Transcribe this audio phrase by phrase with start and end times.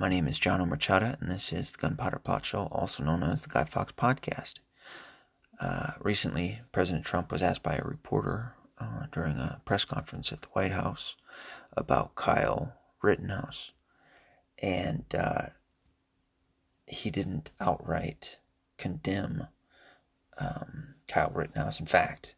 [0.00, 3.42] My name is John Omerchada, and this is the Gunpowder Plot Show, also known as
[3.42, 4.60] the Guy Fawkes Podcast.
[5.58, 10.42] Uh, recently, President Trump was asked by a reporter uh, during a press conference at
[10.42, 11.16] the White House
[11.72, 13.72] about Kyle Rittenhouse,
[14.62, 15.46] and uh,
[16.86, 18.38] he didn't outright
[18.76, 19.48] condemn
[20.38, 21.80] um, Kyle Rittenhouse.
[21.80, 22.36] In fact,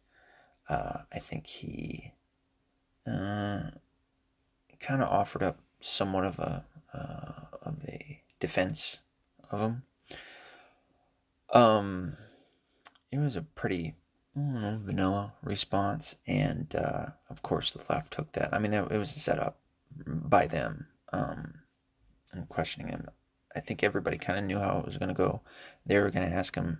[0.67, 2.13] uh, I think he
[3.05, 3.69] uh,
[4.79, 8.99] kind of offered up somewhat of a uh, of a defense
[9.49, 9.83] of him.
[11.53, 12.17] Um,
[13.11, 13.95] it was a pretty
[14.35, 18.53] know, vanilla response, and uh, of course the left took that.
[18.53, 19.59] I mean, it, was set up
[20.05, 21.55] by them um,
[22.31, 23.07] and questioning him.
[23.55, 25.41] I think everybody kind of knew how it was going to go.
[25.85, 26.79] They were going to ask him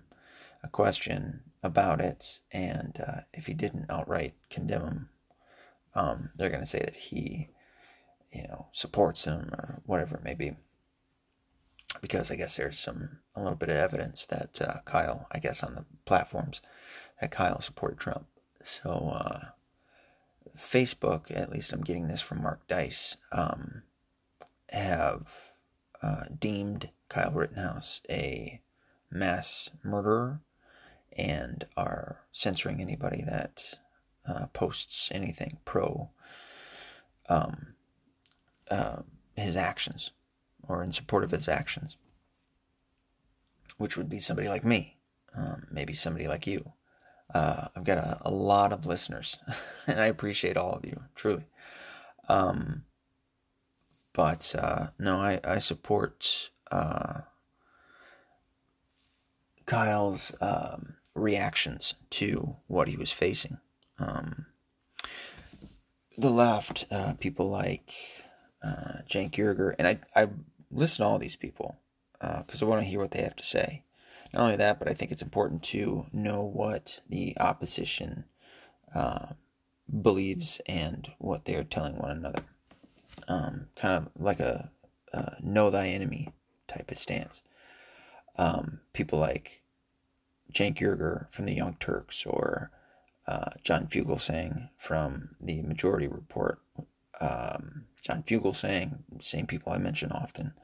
[0.62, 5.08] a question about it, and uh, if he didn't outright condemn him,
[5.94, 7.50] um, they're going to say that he,
[8.32, 10.56] you know, supports him or whatever it may be.
[12.00, 15.62] Because I guess there's some a little bit of evidence that uh, Kyle, I guess,
[15.62, 16.60] on the platforms,
[17.20, 18.26] that Kyle supported Trump.
[18.62, 19.40] So uh,
[20.58, 23.82] Facebook, at least I'm getting this from Mark Dice, um,
[24.68, 25.28] have
[26.02, 28.60] uh, deemed Kyle Rittenhouse a
[29.10, 30.40] mass murderer
[31.16, 33.74] and are censoring anybody that
[34.26, 36.10] uh, posts anything pro
[37.28, 37.74] um,
[38.70, 39.02] uh,
[39.36, 40.12] his actions
[40.68, 41.96] or in support of his actions,
[43.78, 44.98] which would be somebody like me,
[45.36, 46.72] um, maybe somebody like you.
[47.34, 49.38] Uh, I've got a, a, lot of listeners,
[49.86, 51.44] and I appreciate all of you, truly.
[52.28, 52.84] Um,
[54.12, 57.22] but uh, no, I, I support uh,
[59.66, 63.58] Kyle's um, reactions to what he was facing.
[63.98, 64.46] Um,
[66.18, 67.92] the left, uh, people like
[68.62, 70.28] uh, Cenk Uygur, and I, I
[70.72, 71.78] listen to all these people
[72.20, 73.84] because uh, I want to hear what they have to say.
[74.32, 78.24] Not only that, but I think it's important to know what the opposition
[78.94, 79.26] uh,
[80.00, 82.44] believes and what they are telling one another.
[83.28, 84.70] Um, kind of like a,
[85.12, 86.32] a know thy enemy
[86.66, 87.42] type of stance.
[88.36, 89.62] Um, people like
[90.54, 92.70] Cenk Uygur from the Young Turks or
[93.26, 96.60] uh, John Fugelsang from the Majority Report.
[97.22, 100.54] Um, John Fugelsang, same people I mention often.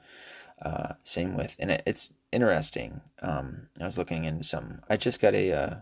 [0.60, 3.00] Uh, same with, and it, it's interesting.
[3.22, 4.82] Um, I was looking into some.
[4.90, 5.76] I just got a uh,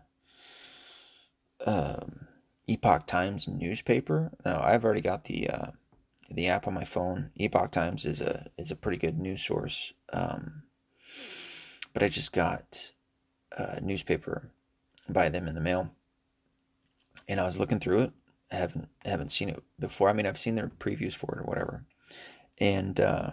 [1.66, 2.28] um,
[2.68, 4.32] Epoch Times newspaper.
[4.44, 5.70] Now I've already got the uh,
[6.30, 7.30] the app on my phone.
[7.36, 9.94] Epoch Times is a is a pretty good news source.
[10.12, 10.64] Um,
[11.94, 12.92] but I just got
[13.52, 14.50] a newspaper
[15.08, 15.90] by them in the mail,
[17.26, 18.12] and I was looking through it.
[18.50, 20.08] Haven't haven't seen it before.
[20.08, 21.84] I mean, I've seen their previews for it or whatever,
[22.58, 23.30] and uh,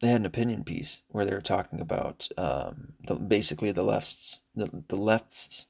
[0.00, 4.40] they had an opinion piece where they were talking about um, the, basically the left's
[4.54, 5.66] the the left's.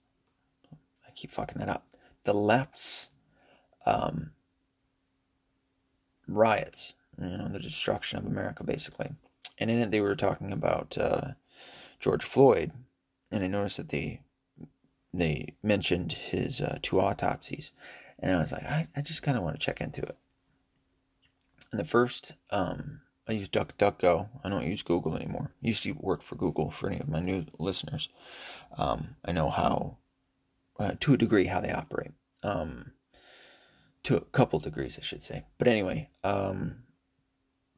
[1.06, 1.86] I keep fucking that up.
[2.24, 3.10] The left's
[3.84, 4.30] um,
[6.26, 9.10] riots, you know, the destruction of America, basically.
[9.58, 11.32] And in it, they were talking about uh,
[12.00, 12.72] George Floyd
[13.30, 14.20] and I noticed that they
[15.12, 17.72] they mentioned his uh, two autopsies,
[18.18, 20.16] and I was like, I, I just kind of want to check into it.
[21.70, 24.28] And the first, um, I use DuckDuckGo.
[24.44, 25.50] I don't use Google anymore.
[25.62, 28.08] I used to work for Google for any of my new listeners.
[28.78, 29.98] Um, I know how,
[30.78, 32.12] uh, to a degree, how they operate.
[32.42, 32.92] Um,
[34.04, 35.44] to a couple degrees, I should say.
[35.58, 36.84] But anyway, um,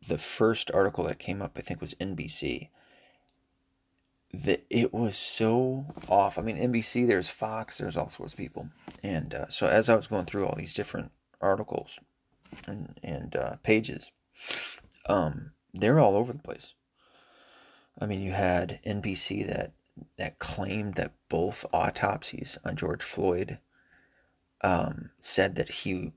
[0.07, 2.69] the first article that came up, I think, was NBC,
[4.33, 6.39] that it was so off.
[6.39, 8.69] I mean, NBC, there's Fox, there's all sorts of people,
[9.03, 11.99] and uh, so as I was going through all these different articles
[12.67, 14.11] and and uh, pages,
[15.07, 16.75] um, they're all over the place.
[18.01, 19.73] I mean, you had NBC that
[20.17, 23.59] that claimed that both autopsies on George Floyd
[24.61, 26.13] um, said that he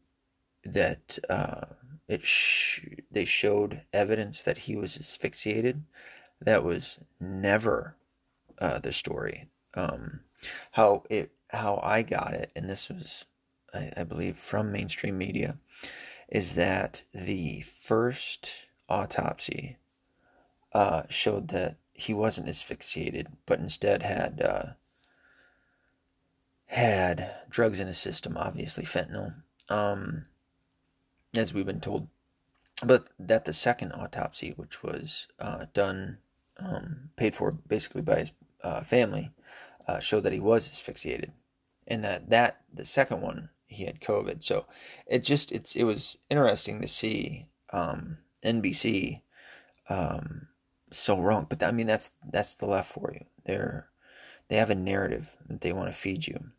[0.63, 1.65] that uh,
[2.07, 5.83] it sh- they showed evidence that he was asphyxiated.
[6.39, 7.95] That was never
[8.61, 9.49] uh, the story.
[9.73, 10.21] Um,
[10.71, 13.25] how it how I got it, and this was
[13.73, 15.57] I, I believe from mainstream media,
[16.29, 18.47] is that the first
[18.87, 19.77] autopsy
[20.73, 24.65] uh, showed that he wasn't asphyxiated, but instead had uh,
[26.67, 29.33] had drugs in his system, obviously fentanyl,
[29.69, 30.25] um,
[31.37, 32.07] as we've been told.
[32.83, 36.17] But that the second autopsy, which was uh, done,
[36.57, 38.31] um, paid for basically by his
[38.63, 39.31] uh, family
[39.87, 41.31] uh, showed that he was asphyxiated,
[41.87, 44.43] and that that the second one he had COVID.
[44.43, 44.65] So
[45.07, 49.21] it just it's it was interesting to see um, NBC
[49.89, 50.47] um,
[50.91, 51.47] so wrong.
[51.49, 53.25] But I mean, that's that's the left for you.
[53.45, 53.87] They're
[54.49, 56.51] they have a narrative that they want to feed you.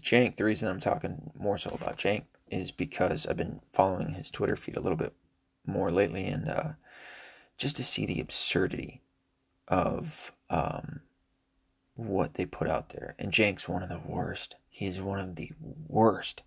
[0.00, 4.30] Cenk, the reason I'm talking more so about Cenk is because I've been following his
[4.30, 5.14] Twitter feed a little bit
[5.66, 6.68] more lately, and uh,
[7.56, 9.02] just to see the absurdity
[9.68, 11.00] of um,
[11.94, 13.14] what they put out there.
[13.18, 14.56] And Cenk's one of the worst.
[14.68, 15.52] He is one of the
[15.88, 16.42] worst.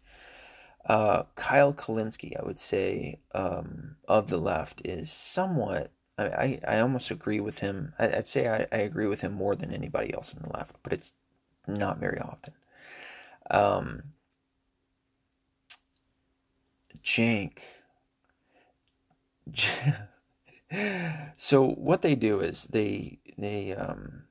[0.85, 5.91] Uh, Kyle Kulinski, I would say, um, of the left, is somewhat.
[6.17, 7.93] I, I, almost agree with him.
[7.99, 10.77] I, would say I, I agree with him more than anybody else in the left,
[10.81, 11.11] but it's
[11.67, 12.53] not very often.
[13.49, 14.03] Um,
[17.03, 17.57] Cenk.
[21.35, 24.24] so what they do is they they um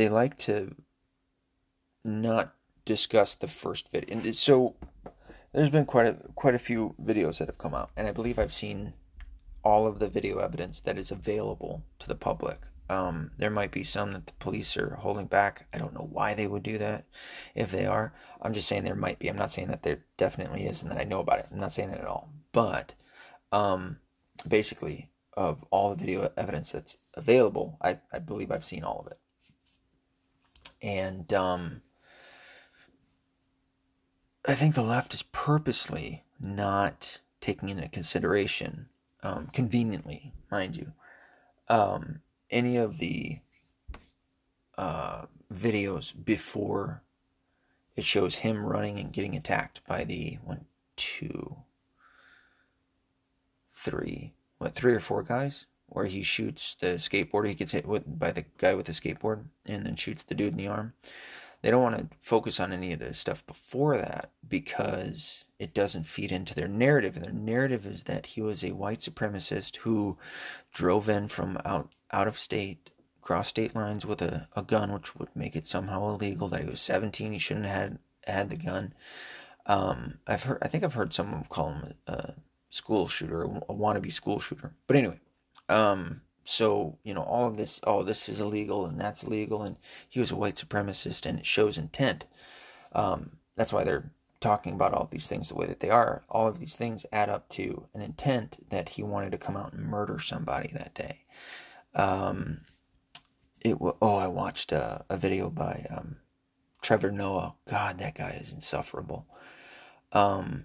[0.00, 0.74] they like to
[2.02, 2.54] not
[2.86, 4.16] discuss the first video.
[4.16, 4.76] And so
[5.52, 8.38] there's been quite a quite a few videos that have come out, and I believe
[8.38, 8.94] I've seen
[9.62, 12.60] all of the video evidence that is available to the public.
[12.88, 15.66] Um, there might be some that the police are holding back.
[15.74, 17.04] I don't know why they would do that.
[17.54, 19.28] If they are, I'm just saying there might be.
[19.28, 21.48] I'm not saying that there definitely is and that I know about it.
[21.52, 22.32] I'm not saying that at all.
[22.52, 22.94] But
[23.52, 23.98] um,
[24.48, 29.12] basically, of all the video evidence that's available, I, I believe I've seen all of
[29.12, 29.18] it.
[30.82, 31.82] And um,
[34.46, 38.88] I think the left is purposely not taking into consideration,
[39.22, 40.92] um, conveniently, mind you,
[41.68, 43.40] um, any of the
[44.78, 47.02] uh, videos before
[47.96, 50.64] it shows him running and getting attacked by the one,
[50.96, 51.56] two,
[53.70, 55.66] three, what, three or four guys?
[55.90, 59.44] Where he shoots the skateboarder, he gets hit with, by the guy with the skateboard
[59.66, 60.94] and then shoots the dude in the arm
[61.62, 66.04] they don't want to focus on any of the stuff before that because it doesn't
[66.04, 67.16] feed into their narrative.
[67.16, 70.16] And their narrative is that he was a white supremacist who
[70.72, 72.90] drove in from out out of state,
[73.20, 76.48] cross state lines with a, a gun, which would make it somehow illegal.
[76.48, 78.94] That he was 17, he shouldn't have had had the gun.
[79.66, 82.34] Um, I've heard, I think I've heard someone call him a, a
[82.70, 84.72] school shooter, a wannabe school shooter.
[84.86, 85.20] But anyway,
[85.70, 89.76] um, so you know all of this oh this is illegal and that's illegal and
[90.08, 92.26] he was a white supremacist and it shows intent.
[92.92, 96.22] Um, that's why they're talking about all these things the way that they are.
[96.28, 99.72] All of these things add up to an intent that he wanted to come out
[99.72, 101.24] and murder somebody that day.
[101.94, 102.62] Um,
[103.60, 106.16] it oh i watched a, a video by um,
[106.82, 107.54] trevor noah.
[107.68, 109.26] God that guy is insufferable.
[110.12, 110.64] Um,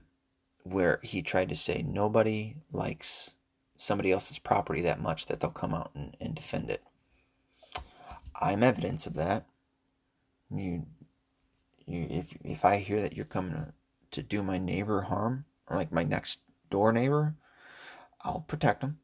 [0.64, 3.35] where he tried to say nobody likes
[3.78, 6.84] somebody else's property that much that they'll come out and, and defend it.
[8.40, 9.46] I'm evidence of that.
[10.50, 10.86] You,
[11.86, 13.74] you, if if I hear that you're coming to,
[14.12, 16.40] to do my neighbor harm, like my next
[16.70, 17.36] door neighbor,
[18.22, 19.00] I'll protect them.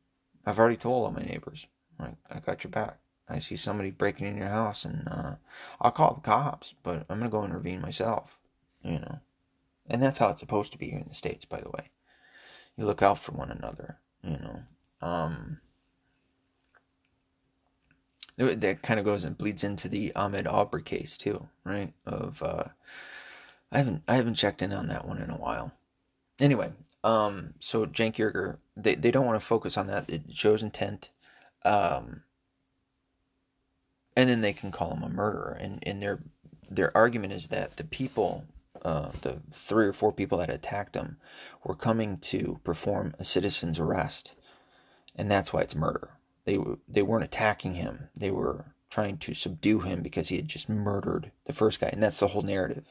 [0.45, 1.67] I've already told all my neighbors,
[1.99, 2.97] like I got your back.
[3.29, 5.35] I see somebody breaking in your house, and uh,
[5.79, 8.37] I'll call the cops, but I'm gonna go intervene myself.
[8.83, 9.19] You know,
[9.89, 11.89] and that's how it's supposed to be here in the states, by the way.
[12.75, 14.63] You look out for one another you know
[15.01, 15.59] um
[18.37, 21.93] that kind of goes and bleeds into the Ahmaud Arbery case too, right?
[22.05, 22.65] Of uh,
[23.71, 25.71] I haven't I haven't checked in on that one in a while.
[26.39, 26.71] Anyway,
[27.03, 30.09] um, so Cenk Uygur, they they don't want to focus on that.
[30.09, 31.09] It shows intent,
[31.63, 32.23] um,
[34.15, 35.57] and then they can call him a murderer.
[35.59, 36.19] And and their
[36.69, 38.45] their argument is that the people
[38.83, 41.17] uh, the three or four people that attacked him
[41.63, 44.35] were coming to perform a citizen's arrest,
[45.15, 46.11] and that's why it's murder.
[46.45, 46.57] They
[46.87, 51.31] they weren't attacking him; they were trying to subdue him because he had just murdered
[51.45, 52.85] the first guy, and that's the whole narrative.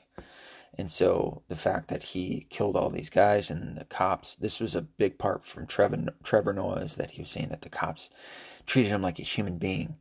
[0.78, 4.74] And so the fact that he killed all these guys and the cops, this was
[4.74, 8.08] a big part from Trevor Trevor that he was saying that the cops
[8.66, 9.96] treated him like a human being,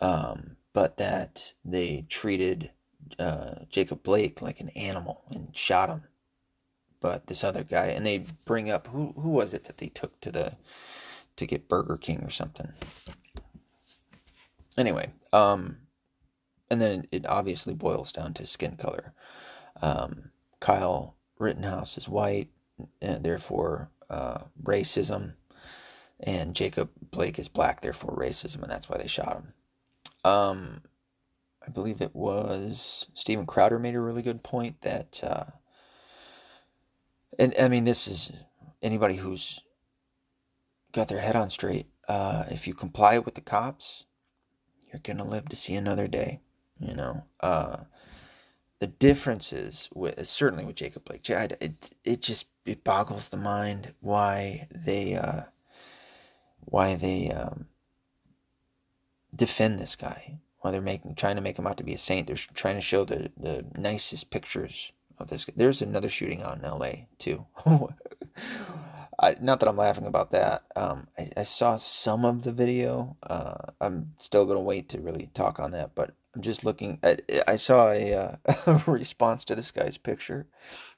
[0.00, 2.70] um, but that they treated
[3.18, 6.02] uh, Jacob Blake like an animal and shot him.
[7.00, 10.20] But this other guy, and they bring up who who was it that they took
[10.22, 10.54] to the
[11.36, 12.72] to get Burger King or something.
[14.78, 15.76] Anyway, um,
[16.70, 19.12] and then it obviously boils down to skin color.
[19.82, 22.48] Um, Kyle Rittenhouse is white,
[23.00, 25.34] and therefore uh, racism,
[26.20, 29.52] and Jacob Blake is black, therefore racism, and that's why they shot him.
[30.24, 30.82] Um,
[31.66, 35.44] I believe it was Steven Crowder made a really good point that, uh,
[37.38, 38.32] and I mean, this is
[38.82, 39.60] anybody who's
[40.92, 41.86] got their head on straight.
[42.08, 44.04] Uh, if you comply with the cops,
[44.86, 46.40] you're gonna live to see another day.
[46.78, 47.78] You know, uh,
[48.78, 54.68] the differences with certainly with Jacob Blake, it it just it boggles the mind why
[54.70, 55.42] they uh,
[56.60, 57.66] why they um,
[59.34, 62.26] defend this guy, why they're making trying to make him out to be a saint.
[62.26, 65.46] They're trying to show the the nicest pictures of this.
[65.54, 67.06] There's another shooting out in L.A.
[67.18, 67.46] too.
[69.18, 70.64] I, not that I'm laughing about that.
[70.74, 73.16] Um, I, I, saw some of the video.
[73.22, 76.98] Uh, I'm still gonna wait to really talk on that, but I'm just looking.
[77.02, 80.48] At, I saw a, uh, a response to this guy's picture,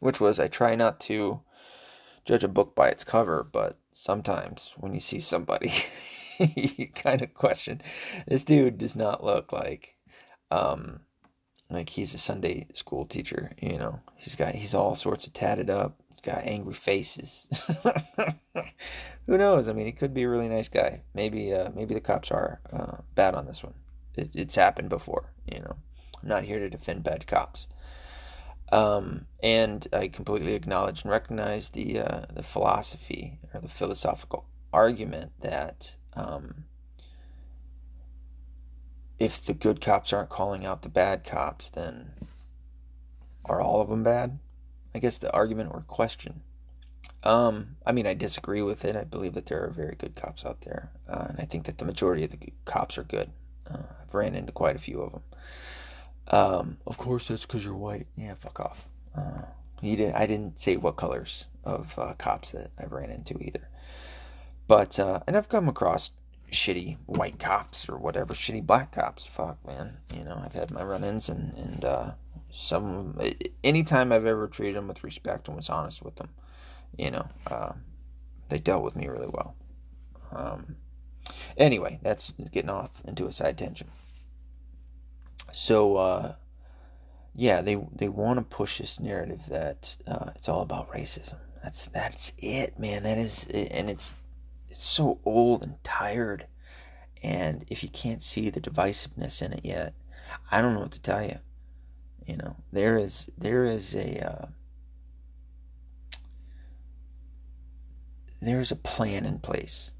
[0.00, 1.42] which was, "I try not to
[2.24, 5.72] judge a book by its cover, but sometimes when you see somebody,
[6.38, 7.82] you kind of question.
[8.26, 9.96] This dude does not look like,
[10.50, 11.00] um,
[11.70, 13.52] like he's a Sunday school teacher.
[13.60, 15.98] You know, he's got he's all sorts of tatted up.
[16.10, 17.46] He's got angry faces.
[19.26, 19.68] Who knows?
[19.68, 21.02] I mean, he could be a really nice guy.
[21.14, 23.74] Maybe, uh, maybe the cops are uh, bad on this one.
[24.16, 25.32] It, it's happened before.
[25.46, 25.76] You know,
[26.22, 27.66] I'm not here to defend bad cops.
[28.70, 35.32] Um, and I completely acknowledge and recognize the uh, the philosophy or the philosophical argument
[35.40, 36.64] that um,
[39.18, 42.12] if the good cops aren't calling out the bad cops, then
[43.44, 44.38] are all of them bad?
[44.94, 46.42] I guess the argument or question.
[47.22, 48.96] Um, I mean, I disagree with it.
[48.96, 51.78] I believe that there are very good cops out there, uh, and I think that
[51.78, 53.30] the majority of the cops are good.
[53.68, 55.22] Uh, I've ran into quite a few of them.
[56.28, 58.06] Um, of course, that's because you're white.
[58.16, 58.86] Yeah, fuck off.
[59.16, 59.42] Uh,
[59.80, 60.14] he didn't.
[60.14, 63.68] I didn't say what colors of uh, cops that I've ran into either.
[64.68, 66.12] But uh, and I've come across
[66.52, 69.26] shitty white cops or whatever, shitty black cops.
[69.26, 69.96] Fuck, man.
[70.14, 72.10] You know, I've had my run-ins and and uh,
[72.50, 73.18] some.
[73.64, 76.28] Anytime I've ever treated them with respect and was honest with them,
[76.96, 77.72] you know, uh,
[78.50, 79.54] they dealt with me really well.
[80.32, 80.76] Um,
[81.56, 83.90] anyway, that's getting off into a side tangent.
[85.50, 86.34] So, uh,
[87.34, 91.36] yeah, they they want to push this narrative that uh, it's all about racism.
[91.62, 93.04] That's that's it, man.
[93.04, 94.14] That is, and it's
[94.70, 96.46] it's so old and tired.
[97.22, 99.94] And if you can't see the divisiveness in it yet,
[100.50, 101.38] I don't know what to tell you.
[102.26, 104.46] You know, there is there is a uh,
[108.40, 109.92] there is a plan in place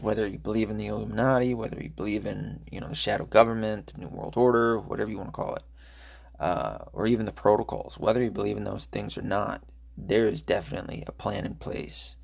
[0.00, 3.92] whether you believe in the Illuminati, whether you believe in you know the shadow government,
[3.94, 5.62] the New World Order, whatever you want to call it,
[6.40, 9.62] uh, or even the protocols, whether you believe in those things or not,
[9.96, 12.16] there is definitely a plan in place.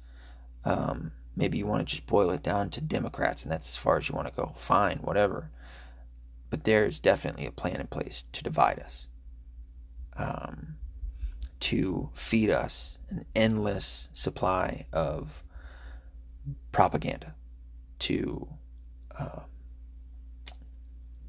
[0.65, 3.97] Um, maybe you want to just boil it down to Democrats, and that's as far
[3.97, 4.53] as you want to go.
[4.57, 5.51] Fine, whatever.
[6.51, 9.09] But there is definitely a plan in place to divide us,
[10.17, 10.77] um,
[11.61, 15.43] to feed us an endless supply of
[16.73, 17.35] propaganda
[18.01, 18.49] to
[19.19, 19.41] uh,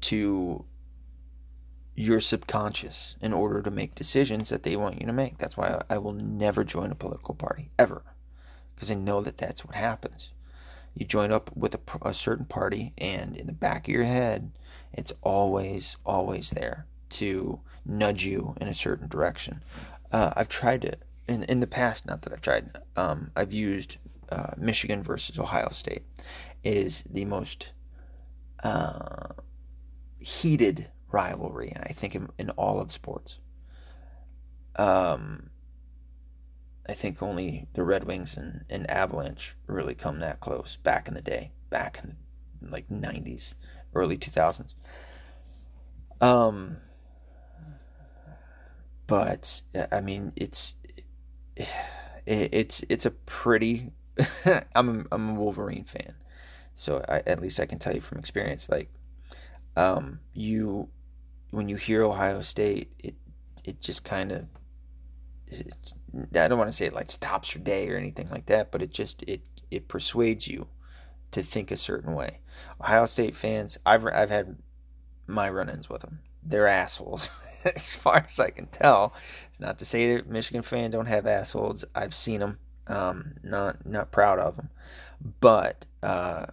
[0.00, 0.64] to
[1.94, 5.38] your subconscious in order to make decisions that they want you to make.
[5.38, 8.02] That's why I will never join a political party ever,
[8.82, 10.32] because I know that that's what happens.
[10.92, 14.50] You join up with a, a, certain party, and in the back of your head,
[14.92, 19.62] it's always, always there to nudge you in a certain direction.
[20.10, 20.94] Uh, I've tried to,
[21.28, 23.98] in, in the past, not that I've tried, um, I've used
[24.30, 26.02] uh, Michigan versus Ohio State
[26.64, 27.70] is the most
[28.64, 29.28] uh,
[30.18, 33.38] heated rivalry, and I think in, in all of sports.
[34.74, 35.50] Um,
[36.88, 41.14] I think only the Red Wings and, and Avalanche really come that close back in
[41.14, 42.16] the day, back in
[42.60, 43.54] the, like 90s,
[43.94, 44.74] early 2000s.
[46.20, 46.78] Um,
[49.06, 50.74] but I mean, it's
[51.56, 51.68] it,
[52.26, 53.92] it's it's a pretty.
[54.74, 56.14] I'm I'm a Wolverine fan,
[56.74, 58.90] so I, at least I can tell you from experience, like,
[59.76, 60.88] um, you,
[61.50, 63.14] when you hear Ohio State, it,
[63.64, 64.46] it just kind of,
[66.34, 68.82] I don't want to say it like stops your day or anything like that, but
[68.82, 69.40] it just, it,
[69.70, 70.66] it persuades you
[71.32, 72.38] to think a certain way.
[72.80, 74.56] Ohio State fans, I've, I've had
[75.26, 76.20] my run-ins with them.
[76.42, 77.30] They're assholes,
[77.64, 79.14] as far as I can tell.
[79.50, 81.84] It's not to say that Michigan fans don't have assholes.
[81.94, 82.58] I've seen them.
[82.88, 84.68] Um, not not proud of them,
[85.40, 86.46] but uh,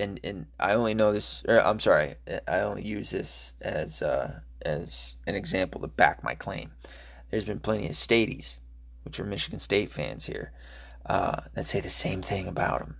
[0.00, 1.44] and and I only know this.
[1.46, 2.16] Or I'm sorry,
[2.48, 6.72] I only use this as uh, as an example to back my claim.
[7.30, 8.60] There's been plenty of Staties,
[9.04, 10.52] which are Michigan State fans here,
[11.06, 12.96] uh, that say the same thing about them.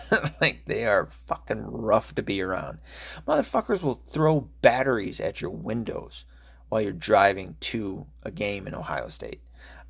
[0.40, 2.78] like they are fucking rough to be around.
[3.26, 6.24] Motherfuckers will throw batteries at your windows
[6.68, 9.40] while you're driving to a game in Ohio State.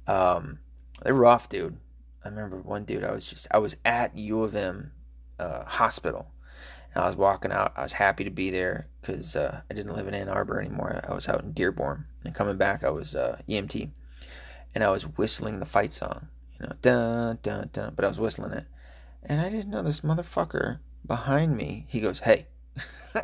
[0.06, 0.58] Um,
[1.02, 1.76] they're rough, dude.
[2.24, 3.04] I remember one dude.
[3.04, 4.92] I was just I was at U of M
[5.38, 6.32] uh, hospital
[6.94, 7.72] and I was walking out.
[7.76, 11.00] I was happy to be there because uh, I didn't live in Ann Arbor anymore.
[11.06, 12.06] I was out in Dearborn.
[12.28, 13.88] And coming back, I was uh, EMT.
[14.74, 16.28] And I was whistling the fight song.
[16.60, 17.94] You know, dun, dun, dun.
[17.96, 18.66] But I was whistling it.
[19.22, 22.48] And I didn't know this motherfucker behind me, he goes, "Hey."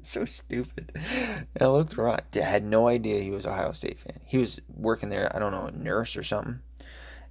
[0.00, 0.92] so stupid.
[0.94, 2.22] And I looked around.
[2.36, 4.20] I had no idea he was Ohio State fan.
[4.24, 6.60] He was working there, I don't know, a nurse or something.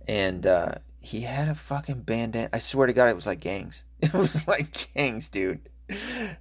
[0.06, 2.50] And uh, he had a fucking bandana.
[2.52, 3.86] I swear to God, it was like gangs.
[4.02, 5.62] It was like gangs, dude.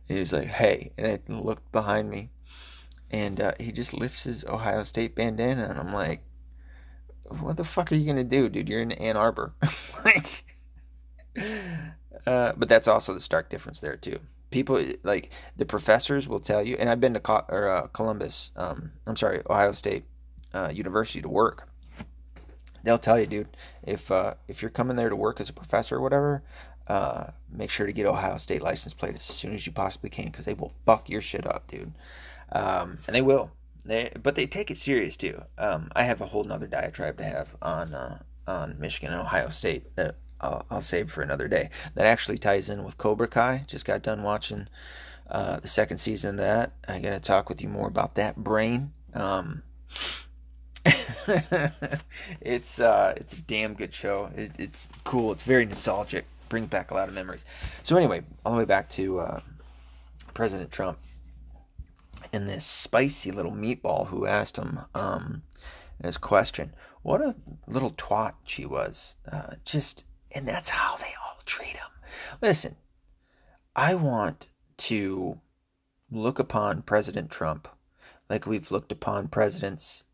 [0.08, 0.90] he was like, hey.
[0.99, 2.30] And I looked behind me.
[3.12, 5.66] And uh, he just lifts his Ohio State bandana.
[5.69, 6.23] And I'm like,
[7.40, 8.69] what the fuck are you to do, dude?
[8.69, 9.52] You're in Ann Arbor.
[10.04, 10.57] like,
[12.26, 14.19] uh, but that's also the stark difference there, too
[14.52, 18.92] people like the professors will tell you and i've been to or, uh, columbus um,
[19.07, 20.04] i'm sorry ohio state
[20.54, 21.69] uh, university to work
[22.85, 23.49] they'll tell you dude
[23.83, 26.42] if uh, if you're coming there to work as a professor or whatever
[26.87, 30.26] uh, make sure to get ohio state license plate as soon as you possibly can
[30.26, 31.92] because they will fuck your shit up dude
[32.52, 33.50] um, and they will
[33.85, 37.25] they but they take it serious too um, i have a whole nother diatribe to
[37.25, 41.71] have on uh, on michigan and ohio state that I'll, I'll, save for another day.
[41.94, 43.64] That actually ties in with Cobra Kai.
[43.68, 44.66] Just got done watching
[45.30, 46.73] uh, the second season of that.
[46.88, 48.92] I got to talk with you more about that brain.
[49.14, 49.62] Um,
[52.40, 54.30] it's uh, it's a damn good show.
[54.37, 55.32] It, it's cool.
[55.32, 56.25] It's very nostalgic.
[56.49, 57.44] Brings back a lot of memories.
[57.82, 59.40] So anyway, all the way back to uh,
[60.35, 60.99] President Trump
[62.33, 65.43] and this spicy little meatball who asked him um,
[66.03, 66.75] his question.
[67.03, 67.37] What a
[67.67, 69.17] little twat she was.
[69.31, 71.91] Uh, just and that's how they all treat him.
[72.41, 72.77] Listen,
[73.77, 74.49] I want
[74.79, 75.41] to
[76.11, 77.69] look upon President Trump
[78.29, 80.05] like we've looked upon presidents.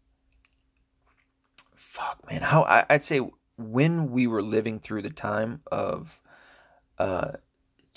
[1.75, 2.43] Fuck, man.
[2.43, 3.21] How I, would say
[3.57, 6.21] when we were living through the time of
[6.99, 7.33] uh,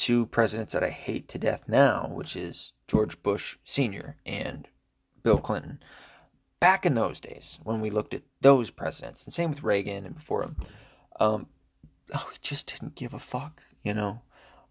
[0.01, 4.17] two presidents that I hate to death now, which is George Bush Sr.
[4.25, 4.67] and
[5.22, 5.79] Bill Clinton.
[6.60, 10.15] Back in those days, when we looked at those presidents, and same with Reagan and
[10.15, 10.55] before him,
[11.20, 11.46] um,
[12.15, 14.22] oh, he just didn't give a fuck, you know.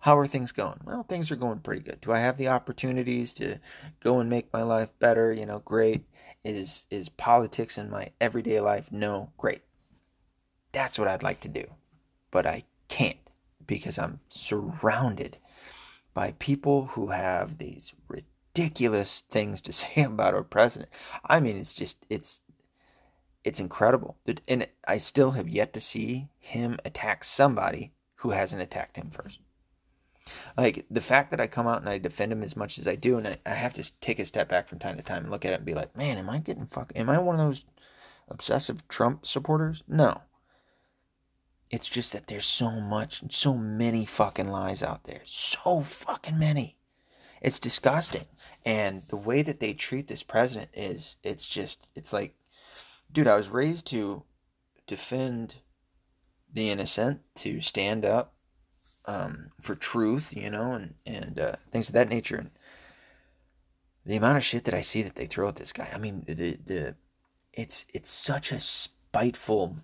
[0.00, 0.80] How are things going?
[0.84, 2.00] Well, things are going pretty good.
[2.00, 3.60] Do I have the opportunities to
[4.00, 5.32] go and make my life better?
[5.32, 6.06] You know, great.
[6.42, 8.90] Is is politics in my everyday life?
[8.90, 9.62] No, great.
[10.72, 11.66] That's what I'd like to do.
[12.32, 13.19] But I can't
[13.70, 15.36] because I'm surrounded
[16.12, 20.90] by people who have these ridiculous things to say about our president.
[21.24, 22.40] I mean, it's just it's
[23.44, 24.16] it's incredible.
[24.48, 29.38] And I still have yet to see him attack somebody who hasn't attacked him first.
[30.58, 32.96] Like the fact that I come out and I defend him as much as I
[32.96, 35.30] do, and I, I have to take a step back from time to time and
[35.30, 36.92] look at it and be like, man, am I getting fuck?
[36.96, 37.64] Am I one of those
[38.28, 39.84] obsessive Trump supporters?
[39.86, 40.22] No.
[41.70, 45.22] It's just that there's so much, so many fucking lies out there.
[45.24, 46.76] So fucking many.
[47.40, 48.26] It's disgusting.
[48.66, 52.34] And the way that they treat this president is, it's just, it's like
[53.12, 54.22] dude, I was raised to
[54.86, 55.56] defend
[56.52, 58.34] the innocent, to stand up
[59.06, 62.36] um, for truth, you know, and and uh, things of that nature.
[62.36, 62.50] And
[64.04, 66.24] the amount of shit that I see that they throw at this guy, I mean,
[66.26, 66.94] the the
[67.52, 69.76] it's it's such a spiteful,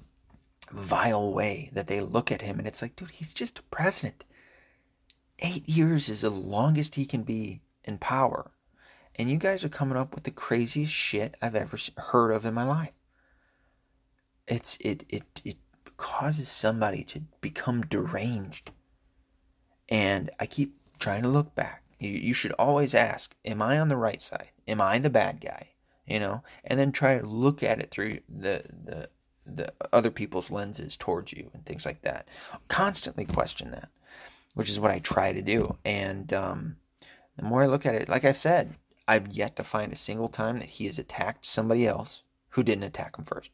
[0.73, 4.25] vile way that they look at him, and it's like, dude, he's just a president.
[5.39, 8.51] Eight years is the longest he can be in power.
[9.17, 12.55] And you guys are coming up with the craziest shit I've ever heard of in
[12.55, 12.93] my life
[14.47, 15.57] it's it it it
[15.97, 18.71] causes somebody to become deranged.
[19.89, 21.83] And I keep trying to look back.
[21.99, 24.51] You, you should always ask, am I on the right side?
[24.67, 25.71] Am I the bad guy?
[26.07, 29.09] You know, and then try to look at it through the the
[29.47, 32.27] the other people's lenses towards you and things like that.
[32.69, 33.89] Constantly question that,
[34.55, 35.77] which is what I try to do.
[35.85, 36.77] And um,
[37.37, 38.75] the more I look at it, like I've said,
[39.09, 42.85] I've yet to find a single time that he has attacked somebody else who didn't
[42.85, 43.51] attack him first.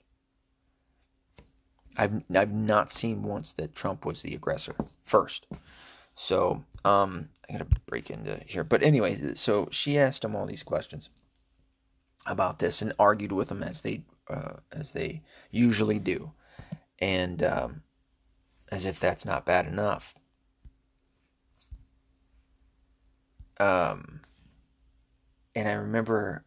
[1.96, 4.74] I've I've not seen once that Trump was the aggressor
[5.04, 5.46] first.
[6.14, 10.62] So um, I gotta break into here, but anyway, so she asked him all these
[10.62, 11.10] questions
[12.26, 16.32] about this and argued with him as they uh, as they usually do,
[16.98, 17.82] and um,
[18.70, 20.14] as if that's not bad enough.
[23.60, 24.20] Um,
[25.54, 26.44] and I remember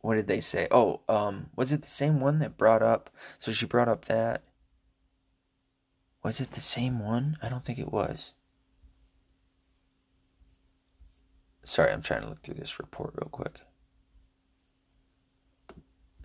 [0.00, 0.66] what did they say?
[0.70, 3.10] Oh, um, was it the same one that brought up?
[3.38, 4.42] So she brought up that,
[6.22, 7.38] was it the same one?
[7.42, 8.34] I don't think it was.
[11.64, 13.60] Sorry, I'm trying to look through this report real quick.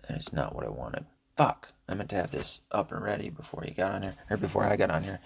[0.08, 1.06] And it's not what I wanted.
[1.36, 1.72] Fuck.
[1.88, 4.64] I meant to have this up and ready before you got on here, or before
[4.64, 5.20] I got on here.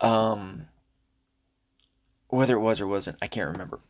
[0.00, 0.66] Um,
[2.28, 3.80] whether it was or wasn't, I can't remember.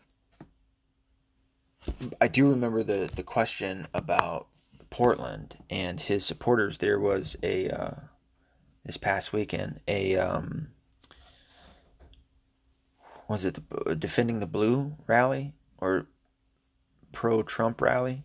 [2.20, 4.48] I do remember the the question about
[4.90, 6.78] Portland and his supporters.
[6.78, 7.94] There was a uh,
[8.84, 10.68] this past weekend a um,
[13.28, 16.06] was it the, defending the blue rally or
[17.12, 18.24] pro Trump rally?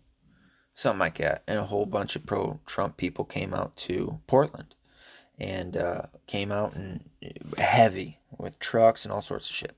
[0.81, 1.43] Something like that.
[1.47, 4.73] And a whole bunch of pro Trump people came out to Portland
[5.39, 7.07] and uh, came out and
[7.59, 9.75] heavy with trucks and all sorts of shit.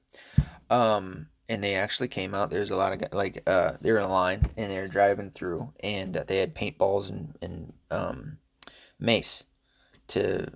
[0.69, 2.49] Um, and they actually came out.
[2.49, 6.23] There's a lot of like uh, they're in line and they're driving through, and uh,
[6.25, 8.37] they had paintballs and and um,
[8.97, 9.43] mace
[10.07, 10.53] to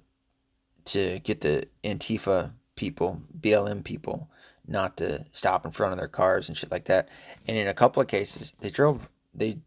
[0.85, 4.29] to get the Antifa people, BLM people,
[4.65, 7.09] not to stop in front of their cars and shit like that.
[7.49, 9.59] And in a couple of cases, they drove they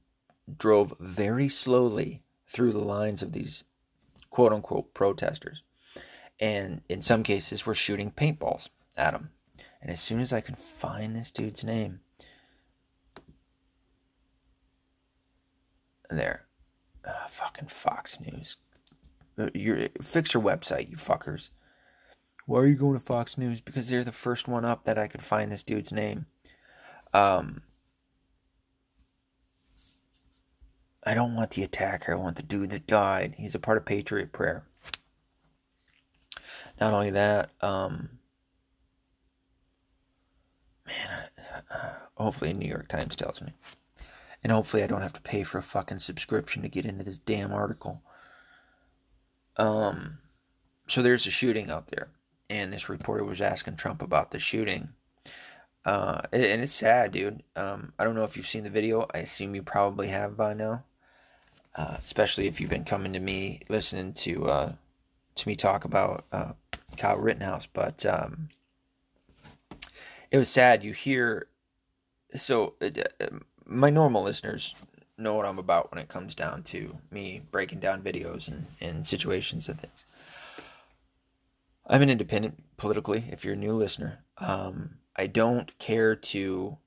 [0.59, 3.65] drove very slowly through the lines of these
[4.31, 5.63] quote unquote protesters,
[6.39, 9.31] and in some cases, were shooting paintballs at them.
[9.83, 12.01] And as soon as I can find this dude's name,
[16.11, 16.47] there,
[17.05, 18.57] uh, fucking Fox News.
[19.39, 21.49] Uh, you fix your website, you fuckers.
[22.47, 23.61] Why are you going to Fox News?
[23.61, 26.27] Because they're the first one up that I could find this dude's name.
[27.15, 27.63] Um,
[31.05, 32.13] I don't want the attacker.
[32.13, 33.35] I want the dude that died.
[33.39, 34.65] He's a part of Patriot Prayer.
[36.81, 38.11] Not only that, um,
[40.87, 41.25] man,
[41.71, 43.53] uh, hopefully New York Times tells me.
[44.43, 47.19] And hopefully I don't have to pay for a fucking subscription to get into this
[47.19, 48.03] damn article.
[49.57, 50.19] Um,
[50.87, 52.09] so there's a shooting out there,
[52.49, 54.91] and this reporter was asking Trump about the shooting.
[55.85, 57.43] Uh, and it's sad, dude.
[57.57, 59.07] Um, I don't know if you've seen the video.
[59.15, 60.85] I assume you probably have by now.
[61.77, 64.73] Uh, especially if you've been coming to me, listening to uh,
[65.37, 66.53] to me talk about uh,
[66.97, 67.67] Kyle Rittenhouse.
[67.73, 68.49] But um,
[70.31, 70.83] it was sad.
[70.83, 71.47] You hear,
[72.37, 73.27] so uh,
[73.65, 74.75] my normal listeners
[75.17, 79.07] know what I'm about when it comes down to me breaking down videos and, and
[79.07, 80.05] situations and things.
[81.87, 84.25] I'm an independent politically, if you're a new listener.
[84.39, 86.79] Um, I don't care to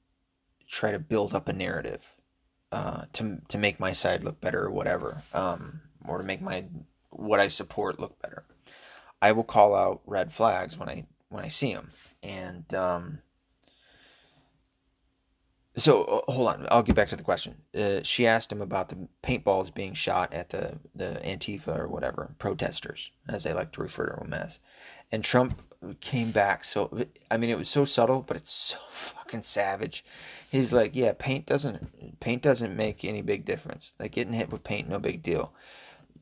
[0.67, 2.15] try to build up a narrative
[2.73, 6.65] uh, to to make my side look better or whatever, um, or to make my
[7.11, 8.43] what I support look better.
[9.21, 11.89] I will call out red flags when I when I see them,
[12.23, 13.19] and um,
[15.77, 17.61] so uh, hold on, I'll get back to the question.
[17.77, 22.33] Uh, she asked him about the paintballs being shot at the the Antifa or whatever
[22.39, 24.59] protesters, as they like to refer to them as,
[25.11, 25.61] and Trump
[26.01, 26.63] came back.
[26.63, 30.03] So I mean, it was so subtle, but it's so fucking savage.
[30.51, 33.93] He's like, yeah, paint doesn't paint doesn't make any big difference.
[33.99, 35.53] Like getting hit with paint, no big deal.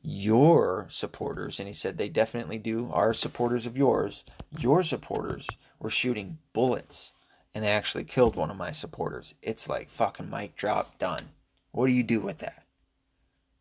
[0.04, 4.24] Your supporters, and he said they definitely do, are supporters of yours.
[4.58, 5.46] Your supporters
[5.78, 7.12] were shooting bullets
[7.54, 9.34] and they actually killed one of my supporters.
[9.42, 11.30] It's like fucking mic drop done.
[11.70, 12.64] What do you do with that?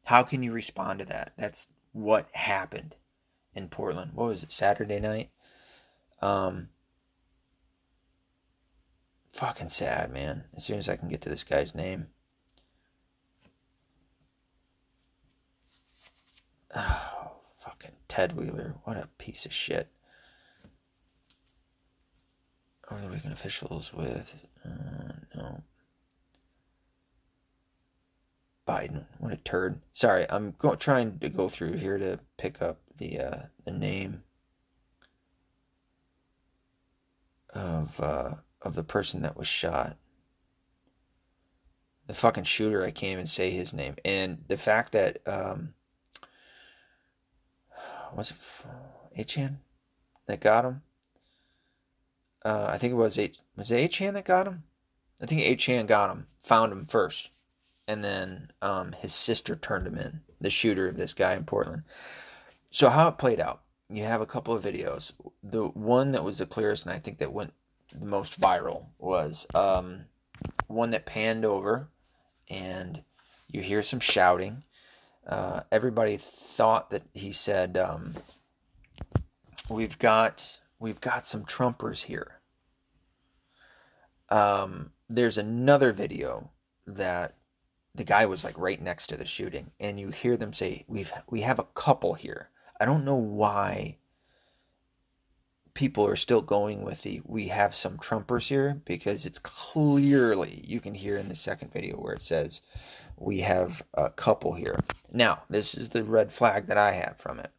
[0.05, 1.33] How can you respond to that?
[1.37, 2.95] That's what happened
[3.53, 4.11] in Portland.
[4.13, 5.29] What was it, Saturday night?
[6.21, 6.69] Um
[9.33, 10.43] fucking sad, man.
[10.55, 12.07] As soon as I can get to this guy's name.
[16.75, 17.31] Oh,
[17.63, 18.75] fucking Ted Wheeler.
[18.83, 19.89] What a piece of shit
[22.91, 25.63] over the weekend officials with uh, no
[28.67, 29.05] Biden.
[29.19, 29.81] What a turd.
[29.93, 34.23] Sorry, I'm go- trying to go through here to pick up the uh, the name
[37.53, 39.97] of uh, of the person that was shot.
[42.07, 42.83] The fucking shooter.
[42.83, 43.95] I can't even say his name.
[44.03, 45.73] And the fact that um,
[48.15, 48.31] was
[49.15, 49.57] it 8chan
[50.27, 50.81] that got him?
[52.43, 54.63] uh, I think it was H was it 8chan that got him?
[55.21, 57.29] I think 8chan got him, found him first,
[57.87, 60.21] and then um, his sister turned him in.
[60.39, 61.83] The shooter of this guy in Portland.
[62.71, 63.61] So how it played out?
[63.91, 65.11] You have a couple of videos.
[65.43, 67.53] The one that was the clearest, and I think that went
[67.93, 70.05] the most viral, was um,
[70.67, 71.89] one that panned over,
[72.49, 73.03] and
[73.49, 74.63] you hear some shouting.
[75.27, 78.15] Uh, everybody thought that he said, um,
[79.69, 82.39] "We've got we've got some Trumpers here.
[84.29, 86.51] Um, there's another video
[86.87, 87.35] that
[87.93, 91.11] the guy was like right next to the shooting, and you hear them say, "We've
[91.29, 92.50] we have a couple here."
[92.81, 93.97] I don't know why
[95.75, 100.79] people are still going with the "we have some Trumpers here" because it's clearly you
[100.79, 102.61] can hear in the second video where it says
[103.17, 104.79] we have a couple here.
[105.11, 107.51] Now, this is the red flag that I have from it.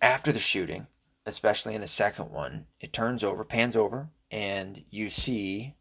[0.00, 0.86] After the shooting,
[1.26, 5.74] especially in the second one, it turns over, pans over, and you see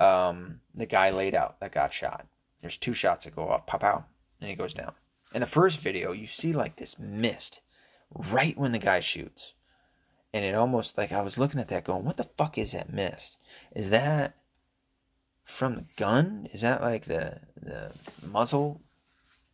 [0.00, 2.26] um, the guy laid out that got shot.
[2.62, 4.08] There's two shots that go off, pop out,
[4.40, 4.94] and he goes down.
[5.34, 7.60] In the first video, you see like this mist
[8.14, 9.54] right when the guy shoots.
[10.34, 12.92] and it almost like I was looking at that going, what the fuck is that
[12.92, 13.36] mist?
[13.74, 14.34] Is that
[15.44, 16.48] from the gun?
[16.52, 17.92] Is that like the the
[18.26, 18.80] muzzle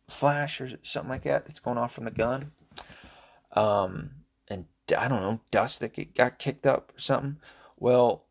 [0.07, 2.51] flash or something like that that's going off from the gun?
[3.53, 4.11] Um,
[4.47, 4.65] and
[4.97, 7.37] I don't know, dust that got kicked up or something.
[7.77, 8.25] Well,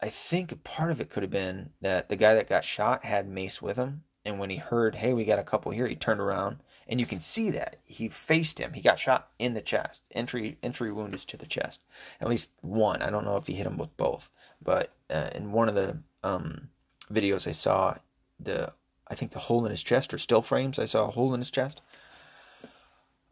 [0.00, 3.28] I think part of it could have been that the guy that got shot had
[3.28, 6.20] mace with him, and when he heard, "Hey, we got a couple here," he turned
[6.20, 8.72] around, and you can see that he faced him.
[8.72, 10.02] He got shot in the chest.
[10.12, 11.80] Entry entry wound is to the chest,
[12.20, 13.02] at least one.
[13.02, 14.30] I don't know if he hit him with both,
[14.62, 16.68] but uh, in one of the um,
[17.12, 17.96] videos I saw,
[18.38, 18.72] the
[19.08, 21.40] I think the hole in his chest or still frames, I saw a hole in
[21.40, 21.80] his chest.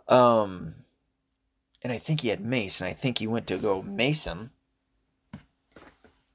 [0.08, 0.74] Um,
[1.82, 4.50] and I think he had mace, and I think he went to go mace him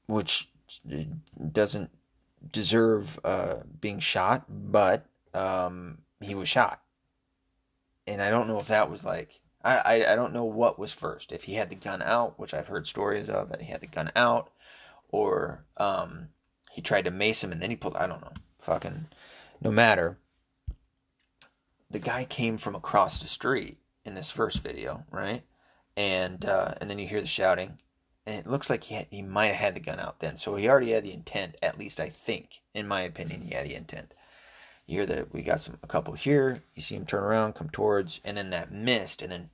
[0.08, 0.50] which
[1.52, 1.90] doesn't
[2.52, 6.82] deserve uh, being shot, but um, he was shot.
[8.08, 10.94] And I don't know if that was like I, I, I don't know what was
[10.94, 11.32] first.
[11.32, 13.88] If he had the gun out, which I've heard stories of that he had the
[13.88, 14.52] gun out,
[15.10, 16.30] or um,
[16.72, 17.98] he tried to mace him and then he pulled.
[17.98, 18.34] I don't know.
[18.62, 19.08] Fucking
[19.62, 20.18] no matter.
[21.90, 25.44] The guy came from across the street in this first video, right?
[25.98, 27.80] And uh, and then you hear the shouting,
[28.26, 30.36] and it looks like he had, he might have had the gun out then.
[30.36, 31.56] So he already had the intent.
[31.62, 34.14] At least I think, in my opinion, he had the intent.
[34.86, 36.64] You hear that we got some a couple here.
[36.76, 39.50] You see him turn around, come towards, and then that missed, and then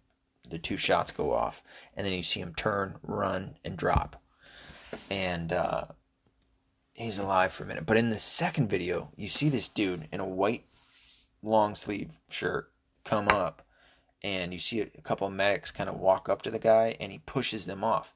[0.50, 1.63] the two shots go off,
[1.96, 4.22] and then you see him turn, run, and drop,
[5.10, 5.86] and uh,
[6.94, 7.86] he's alive for a minute.
[7.86, 10.65] But in the second video, you see this dude in a white
[11.41, 12.72] long sleeve shirt
[13.06, 13.65] come up,
[14.22, 17.12] and you see a couple of medics kind of walk up to the guy, and
[17.12, 18.13] he pushes them off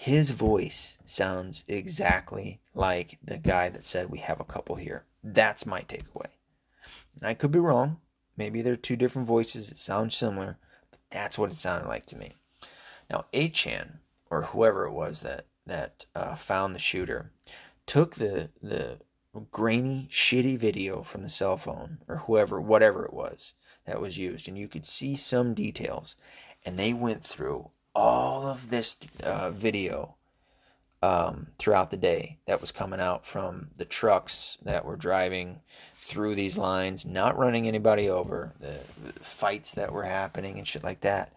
[0.00, 5.04] his voice sounds exactly like the guy that said we have a couple here.
[5.24, 6.28] That's my takeaway.
[7.22, 7.98] I could be wrong.
[8.36, 10.58] Maybe they're two different voices that sound similar,
[10.90, 12.32] but that's what it sounded like to me.
[13.10, 13.98] Now, 8chan,
[14.30, 17.32] or whoever it was that that uh, found the shooter,
[17.86, 18.98] took the the
[19.52, 23.54] grainy, shitty video from the cell phone or whoever, whatever it was
[23.84, 26.16] that was used, and you could see some details,
[26.64, 30.14] and they went through all of this uh, video
[31.02, 35.60] um, throughout the day that was coming out from the trucks that were driving
[36.08, 40.82] through these lines, not running anybody over, the, the fights that were happening and shit
[40.82, 41.32] like that.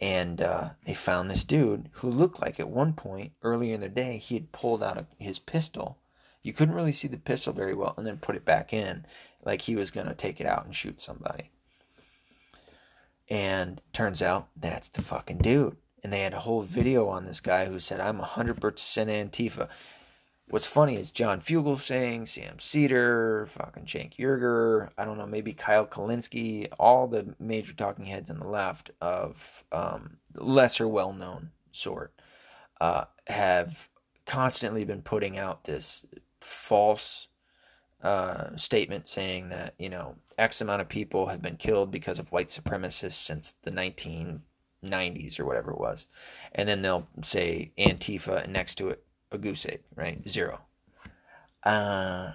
[0.00, 3.88] And uh, they found this dude who looked like at one point earlier in the
[3.88, 5.98] day he had pulled out a, his pistol.
[6.42, 9.06] You couldn't really see the pistol very well, and then put it back in
[9.44, 11.50] like he was gonna take it out and shoot somebody.
[13.28, 17.40] And turns out that's the fucking dude and they had a whole video on this
[17.40, 19.68] guy who said, I'm 100% Antifa.
[20.48, 25.86] What's funny is John Fugelsang, Sam Seder, fucking Cenk Uygur, I don't know, maybe Kyle
[25.86, 32.12] Kulinski, all the major talking heads on the left of um, lesser well known sort
[32.80, 33.88] uh, have
[34.26, 36.04] constantly been putting out this
[36.42, 37.28] false
[38.02, 42.30] uh, statement saying that, you know, X amount of people have been killed because of
[42.30, 44.42] white supremacists since the 19
[44.84, 46.06] 90s or whatever it was.
[46.52, 49.03] And then they'll say Antifa and next to it
[49.34, 50.26] a goose egg, right?
[50.28, 50.60] Zero.
[51.62, 52.32] Uh,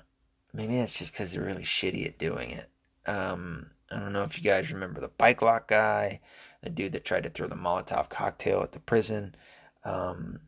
[0.54, 2.70] maybe that's just because they're really shitty at doing it.
[3.06, 6.20] Um, I don't know if you guys remember the bike lock guy,
[6.62, 9.36] the dude that tried to throw the Molotov cocktail at the prison,
[9.84, 10.40] um,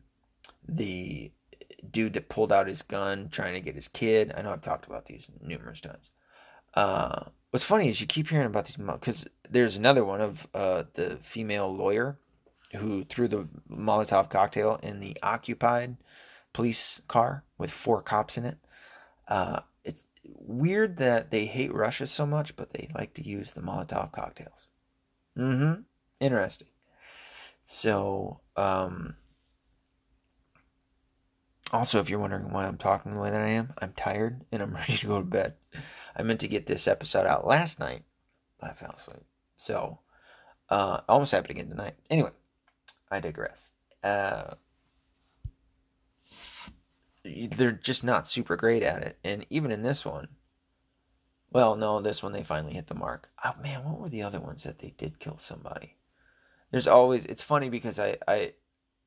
[0.68, 1.32] the
[1.90, 4.32] dude that pulled out his gun trying to get his kid.
[4.36, 6.10] I know I've talked about these numerous times.
[6.74, 10.84] Uh, what's funny is you keep hearing about these because there's another one of uh,
[10.94, 12.18] the female lawyer
[12.76, 15.96] who threw the Molotov cocktail in the occupied
[16.52, 18.58] police car with four cops in it.
[19.28, 23.60] Uh, it's weird that they hate Russia so much, but they like to use the
[23.60, 24.66] Molotov cocktails.
[25.38, 25.82] Mm-hmm.
[26.20, 26.68] Interesting.
[27.64, 29.16] So, um,
[31.72, 34.62] also, if you're wondering why I'm talking the way that I am, I'm tired and
[34.62, 35.54] I'm ready to go to bed.
[36.14, 38.02] I meant to get this episode out last night,
[38.60, 39.24] but I fell asleep.
[39.56, 40.00] So,
[40.68, 41.94] uh, almost happened again tonight.
[42.10, 42.30] Anyway,
[43.10, 43.72] I digress.
[44.02, 44.54] Uh,
[47.24, 49.18] they're just not super great at it.
[49.24, 50.28] And even in this one,
[51.50, 53.28] well, no, this one they finally hit the mark.
[53.44, 55.96] Oh man, what were the other ones that they did kill somebody?
[56.70, 58.54] There's always it's funny because I I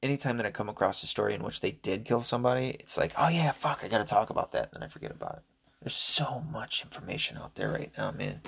[0.04, 3.13] anytime that I come across a story in which they did kill somebody, it's like,
[3.17, 5.43] oh yeah, fuck, I gotta talk about that, and then I forget about it.
[5.82, 8.41] There's so much information out there right now, man.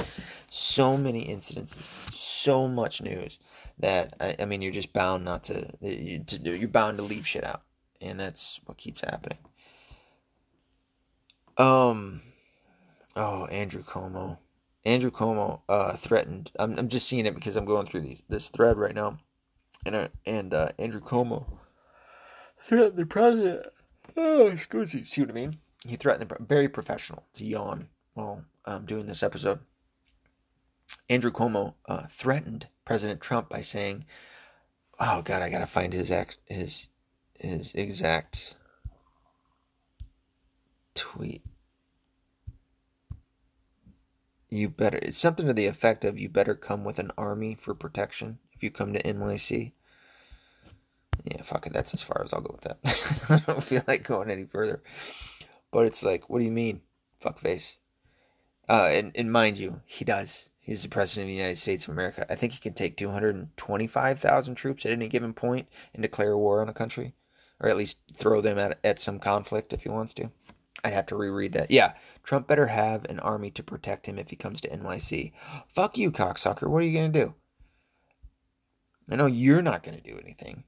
[0.49, 3.37] So many incidences, so much news
[3.79, 6.57] that I, I mean, you're just bound not to, to.
[6.57, 7.61] You're bound to leave shit out,
[8.01, 9.37] and that's what keeps happening.
[11.57, 12.21] Um,
[13.15, 14.37] oh, Andrew Cuomo.
[14.85, 16.51] Andrew Cuomo uh, threatened.
[16.57, 19.19] I'm I'm just seeing it because I'm going through these this thread right now,
[19.85, 21.45] and uh, and uh, Andrew Cuomo
[22.63, 23.65] threatened the president.
[24.15, 25.03] Oh, excuse me.
[25.03, 25.57] See what I mean?
[25.85, 29.59] He threatened the very professional to yawn while um, doing this episode.
[31.09, 34.05] Andrew Cuomo uh, threatened President Trump by saying,
[34.99, 36.87] "Oh God, I gotta find his act, his
[37.33, 38.55] his exact
[40.97, 41.43] tweet."
[44.49, 44.99] You better.
[45.01, 48.63] It's something to the effect of, "You better come with an army for protection if
[48.63, 49.73] you come to NYC."
[51.23, 51.73] Yeah, fuck it.
[51.73, 52.77] That's as far as I'll go with that.
[53.29, 54.81] I don't feel like going any further.
[55.71, 56.81] But it's like, what do you mean,
[57.23, 57.75] fuckface?
[58.69, 60.49] Uh, and, and mind you, he does.
[60.59, 62.25] He's the president of the United States of America.
[62.29, 66.69] I think he can take 225,000 troops at any given point and declare war on
[66.69, 67.13] a country,
[67.59, 70.29] or at least throw them at, at some conflict if he wants to.
[70.83, 71.71] I'd have to reread that.
[71.71, 75.31] Yeah, Trump better have an army to protect him if he comes to NYC.
[75.73, 76.67] Fuck you, cocksucker.
[76.67, 77.33] What are you going to do?
[79.09, 80.63] I know you're not going to do anything.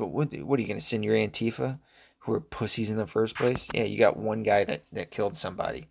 [0.00, 1.78] But what what are you gonna send your Antifa,
[2.20, 3.68] who are pussies in the first place?
[3.74, 5.88] Yeah, you got one guy that that killed somebody.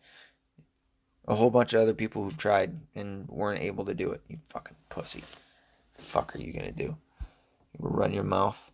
[1.27, 4.21] A whole bunch of other people who've tried and weren't able to do it.
[4.27, 5.23] You fucking pussy.
[5.93, 6.97] fuck are you gonna do?
[7.77, 8.71] You run your mouth.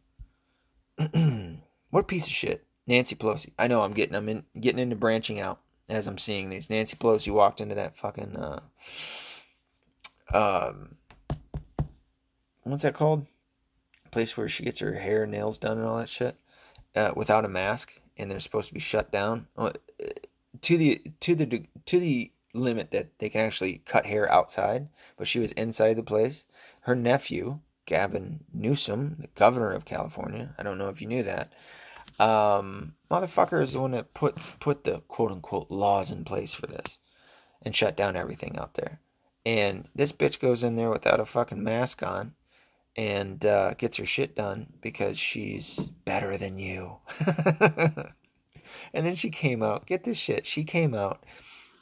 [0.96, 2.65] what a piece of shit.
[2.88, 3.52] Nancy Pelosi.
[3.58, 6.70] I know I'm getting I'm in getting into branching out as I'm seeing these.
[6.70, 8.60] Nancy Pelosi walked into that fucking uh
[10.34, 10.96] um
[12.64, 13.28] what's that called?
[14.16, 16.38] place where she gets her hair nails done and all that shit
[16.96, 19.74] uh, without a mask, and they're supposed to be shut down uh,
[20.62, 24.88] to the to the to the limit that they can actually cut hair outside.
[25.18, 26.46] But she was inside the place.
[26.82, 30.56] Her nephew, Gavin Newsom, the governor of California.
[30.58, 31.52] I don't know if you knew that.
[32.20, 36.68] Um, motherfucker is the one that put put the quote unquote laws in place for
[36.68, 36.98] this
[37.62, 39.02] and shut down everything out there.
[39.46, 42.34] And this bitch goes in there without a fucking mask on
[42.96, 46.98] and uh, gets her shit done because she's better than you.
[48.94, 51.24] and then she came out, get this shit, she came out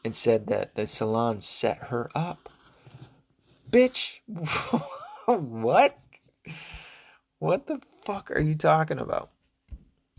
[0.03, 2.49] and said that the salon set her up.
[3.69, 4.19] Bitch,
[5.25, 5.97] what?
[7.39, 9.32] What the fuck are you talking about?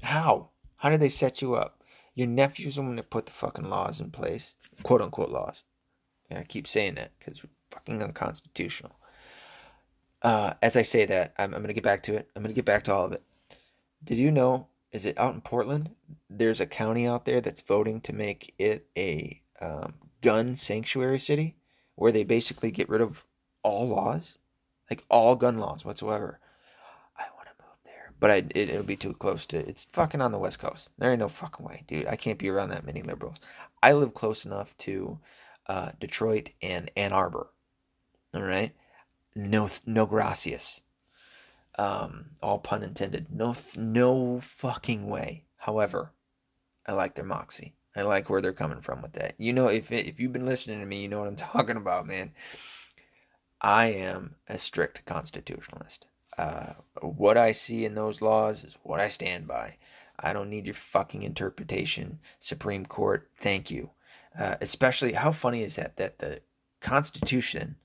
[0.04, 0.50] How?
[0.76, 1.82] How did they set you up?
[2.14, 5.64] Your nephew's the one that put the fucking laws in place, quote unquote laws.
[6.30, 8.96] And I keep saying that because fucking unconstitutional
[10.24, 12.30] uh, as I say that, I'm, I'm going to get back to it.
[12.34, 13.22] I'm going to get back to all of it.
[14.02, 14.66] Did you know?
[14.90, 15.90] Is it out in Portland?
[16.30, 21.56] There's a county out there that's voting to make it a um, gun sanctuary city,
[21.96, 23.24] where they basically get rid of
[23.62, 24.38] all laws,
[24.88, 26.38] like all gun laws whatsoever.
[27.18, 29.58] I want to move there, but I, it, it'll be too close to.
[29.58, 30.90] It's fucking on the West Coast.
[30.98, 32.06] There ain't no fucking way, dude.
[32.06, 33.36] I can't be around that many liberals.
[33.82, 35.18] I live close enough to
[35.66, 37.48] uh, Detroit and Ann Arbor.
[38.34, 38.74] All right
[39.34, 40.80] no no gracias.
[41.76, 43.26] Um, all pun intended.
[43.32, 45.44] No no fucking way.
[45.56, 46.12] However,
[46.86, 47.74] I like their moxie.
[47.96, 49.34] I like where they're coming from with that.
[49.38, 52.06] You know, if if you've been listening to me, you know what I'm talking about,
[52.06, 52.32] man.
[53.60, 56.06] I am a strict constitutionalist.
[56.36, 59.76] Uh, what I see in those laws is what I stand by.
[60.18, 63.28] I don't need your fucking interpretation, Supreme Court.
[63.38, 63.90] Thank you.
[64.38, 65.96] Uh, especially, how funny is that?
[65.96, 66.40] That the
[66.80, 67.76] Constitution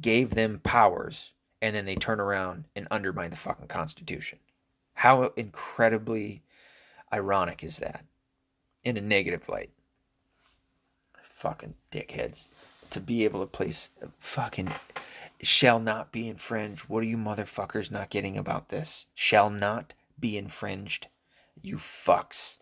[0.00, 4.38] gave them powers and then they turn around and undermine the fucking Constitution.
[4.94, 6.42] How incredibly
[7.12, 8.04] ironic is that?
[8.84, 9.70] In a negative light.
[11.34, 12.46] Fucking dickheads.
[12.90, 14.70] To be able to place fucking
[15.42, 16.82] shall not be infringed.
[16.82, 19.06] What are you motherfuckers not getting about this?
[19.14, 21.08] Shall not be infringed.
[21.62, 22.58] You fucks.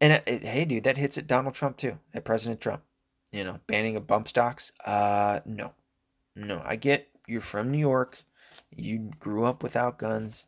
[0.00, 2.82] And it, it, hey, dude, that hits at Donald Trump too, at President Trump
[3.34, 4.70] you know, banning of bump stocks.
[4.84, 5.72] Uh, no,
[6.36, 6.62] no.
[6.64, 8.22] I get you're from New York,
[8.70, 10.46] you grew up without guns,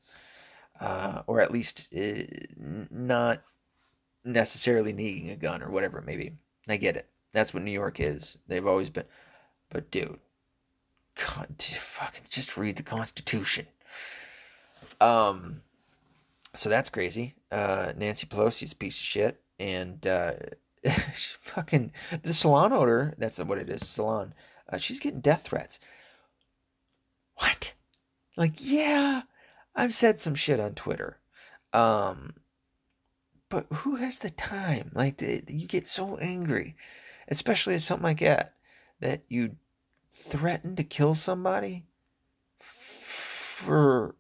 [0.81, 2.22] uh, or at least uh,
[2.57, 3.42] not
[4.25, 6.33] necessarily needing a gun or whatever it may be.
[6.68, 7.09] I get it.
[7.33, 8.37] That's what New York is.
[8.46, 9.05] They've always been.
[9.68, 10.20] But dude,
[11.17, 13.67] God, fucking just read the Constitution.
[15.00, 15.62] Um,
[16.54, 17.35] so that's crazy.
[17.50, 20.33] Uh, Nancy Pelosi's piece of shit, and uh,
[21.40, 21.92] fucking
[22.23, 23.14] the salon owner.
[23.19, 23.87] That's what it is.
[23.87, 24.35] Salon.
[24.69, 25.79] Uh, she's getting death threats.
[27.37, 27.73] What?
[28.37, 29.23] Like, yeah,
[29.75, 31.19] I've said some shit on Twitter.
[31.73, 32.35] Um,
[33.48, 34.90] but who has the time?
[34.94, 36.77] Like, you get so angry,
[37.29, 38.54] especially at something like that,
[39.00, 39.56] that you
[40.25, 41.85] threaten to kill somebody
[42.58, 44.14] for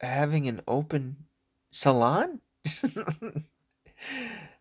[0.00, 1.16] having an open
[1.70, 2.40] salon.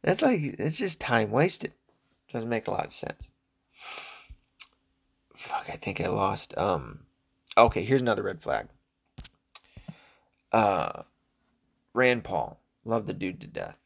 [0.01, 1.73] That's like it's just time wasted.
[2.31, 3.29] Doesn't make a lot of sense.
[5.36, 6.57] Fuck, I think I lost.
[6.57, 7.01] Um,
[7.57, 8.67] okay, here's another red flag.
[10.51, 11.03] Uh,
[11.93, 13.79] Rand Paul, love the dude to death.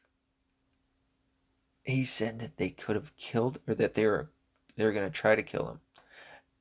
[1.83, 4.29] He said that they could have killed, or that they were
[4.75, 5.79] they were gonna try to kill him.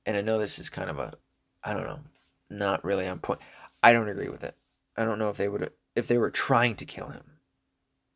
[0.08, 1.12] And I know this is kind of a,
[1.62, 2.00] I don't know,
[2.48, 3.40] not really on point.
[3.82, 4.56] I don't agree with it.
[4.96, 7.24] I don't know if they would if they were trying to kill him.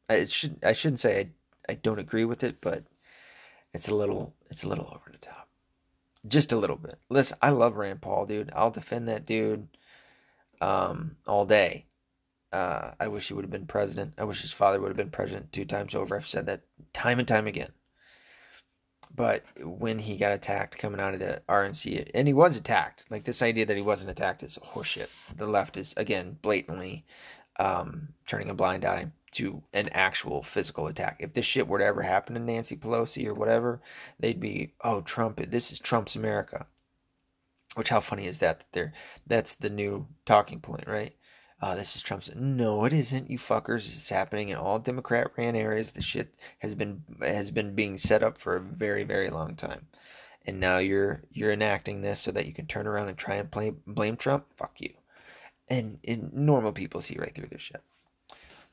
[0.08, 2.84] I should I shouldn't say I I don't agree with it, but
[3.74, 5.50] it's a little it's a little over the top.
[6.26, 6.98] Just a little bit.
[7.10, 8.50] Listen, I love Rand Paul, dude.
[8.54, 9.68] I'll defend that dude
[10.62, 11.84] um, all day.
[12.54, 14.14] Uh, I wish he would have been president.
[14.16, 16.16] I wish his father would have been president two times over.
[16.16, 16.62] I've said that
[16.94, 17.72] time and time again.
[19.14, 23.24] But when he got attacked coming out of the RNC, and he was attacked, like
[23.24, 25.10] this idea that he wasn't attacked is horseshit.
[25.36, 27.04] The left is, again, blatantly
[27.58, 31.16] um, turning a blind eye to an actual physical attack.
[31.20, 33.80] If this shit were to ever happen to Nancy Pelosi or whatever,
[34.18, 36.66] they'd be, oh, Trump, this is Trump's America.
[37.74, 38.58] Which, how funny is that?
[38.58, 38.92] That they're,
[39.26, 41.14] that's the new talking point, right?
[41.62, 42.28] Uh, this is Trump's.
[42.34, 43.30] No, it isn't.
[43.30, 43.86] You fuckers.
[43.86, 45.92] It's happening in all Democrat ran areas.
[45.92, 49.86] The shit has been has been being set up for a very very long time,
[50.44, 53.48] and now you're you're enacting this so that you can turn around and try and
[53.48, 54.46] play, blame Trump.
[54.56, 54.92] Fuck you.
[55.68, 57.80] And, and normal people see right through this shit.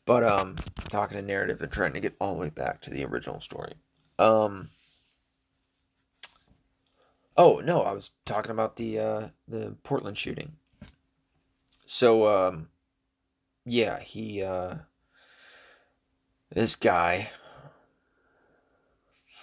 [0.05, 0.55] But um,
[0.89, 3.73] talking a narrative and trying to get all the way back to the original story.
[4.17, 4.71] Um.
[7.37, 10.53] Oh no, I was talking about the uh, the Portland shooting.
[11.85, 12.67] So um,
[13.69, 14.75] yeah, he uh,
[16.51, 17.29] this guy.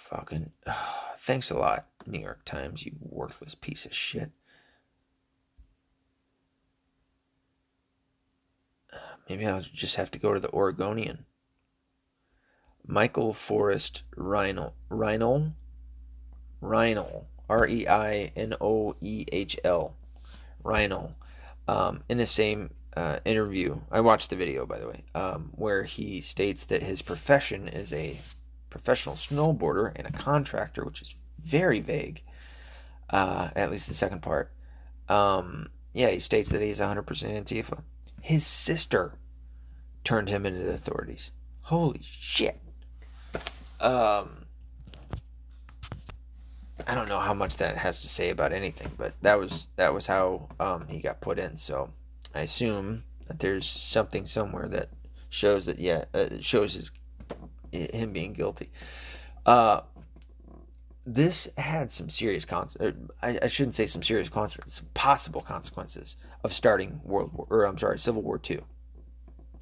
[0.09, 0.73] Fucking, uh,
[1.17, 4.31] thanks a lot, New York Times, you worthless piece of shit.
[9.29, 11.25] Maybe I'll just have to go to the Oregonian.
[12.85, 14.71] Michael Forrest Reinoehl.
[14.89, 15.51] Reinoehl?
[16.63, 17.25] Reinoehl.
[17.49, 19.95] R E I N O E H L.
[20.63, 21.15] Reinoehl.
[21.67, 25.83] Um, in the same uh, interview, I watched the video by the way, um, where
[25.83, 28.17] he states that his profession is a
[28.71, 32.23] professional snowboarder and a contractor, which is very vague.
[33.09, 34.51] Uh, at least the second part.
[35.07, 37.83] Um, yeah, he states that he's 100% Antifa.
[38.21, 39.13] His sister
[40.03, 41.31] turned him into the authorities.
[41.61, 42.59] Holy shit.
[43.79, 44.47] Um,
[46.85, 49.93] I don't know how much that has to say about anything, but that was that
[49.93, 51.57] was how um, he got put in.
[51.57, 51.91] So
[52.37, 54.89] I assume that there's something somewhere that
[55.29, 56.91] shows that yeah uh, shows his
[57.71, 58.71] him being guilty.
[59.45, 59.81] Uh,
[61.05, 63.09] this had some serious consequences.
[63.23, 67.77] I, I, shouldn't say some serious consequences, possible consequences of starting World War, or I'm
[67.77, 68.63] sorry, Civil War Two,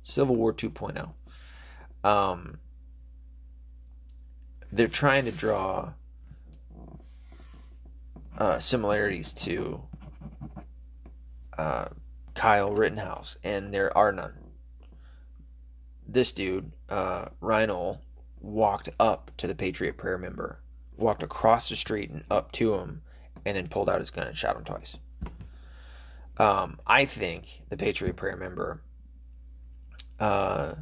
[0.03, 1.13] Civil War 2.0.
[2.07, 2.59] Um,
[4.71, 5.93] they're trying to draw
[8.37, 9.81] uh, similarities to
[11.57, 11.85] uh,
[12.35, 14.33] Kyle Rittenhouse, and there are none.
[16.07, 17.99] This dude, uh, Reinoehl,
[18.39, 20.59] walked up to the Patriot Prayer member
[20.97, 23.01] walked across the street and up to him,
[23.45, 24.97] and then pulled out his gun and shot him twice.
[26.37, 28.81] Um, I think the Patriot Prayer member
[30.19, 30.73] uh,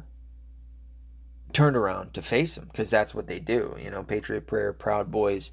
[1.52, 3.76] turned around to face him because that's what they do.
[3.80, 5.52] You know, Patriot Prayer, Proud Boys,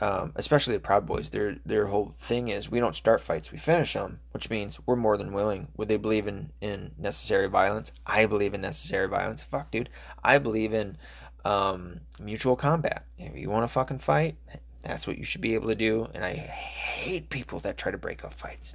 [0.00, 1.30] um, especially the Proud Boys.
[1.30, 4.96] Their their whole thing is we don't start fights, we finish them, which means we're
[4.96, 5.68] more than willing.
[5.76, 7.92] Would they believe in in necessary violence?
[8.06, 9.42] I believe in necessary violence.
[9.42, 9.88] Fuck, dude,
[10.22, 10.98] I believe in
[11.44, 13.06] um, mutual combat.
[13.18, 14.36] If you want to fucking fight,
[14.82, 16.08] that's what you should be able to do.
[16.14, 18.72] And I hate people that try to break up fights.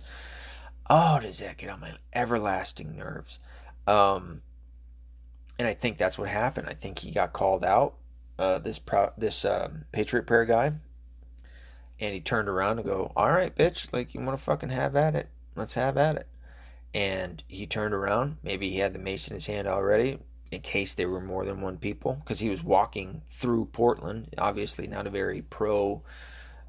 [0.89, 3.39] Oh, does that get on my everlasting nerves?
[3.87, 4.41] Um,
[5.57, 6.67] and I think that's what happened.
[6.67, 7.95] I think he got called out.
[8.39, 10.71] Uh, this pro- this um, Patriot Prayer guy,
[12.01, 14.97] and he turned around and go, "All right, bitch, like you want to fucking have
[14.97, 15.29] at it?
[15.55, 16.27] Let's have at it."
[16.93, 18.37] And he turned around.
[18.43, 20.19] Maybe he had the mace in his hand already
[20.51, 24.85] in case there were more than one people because he was walking through Portland, obviously
[24.85, 26.03] not a very pro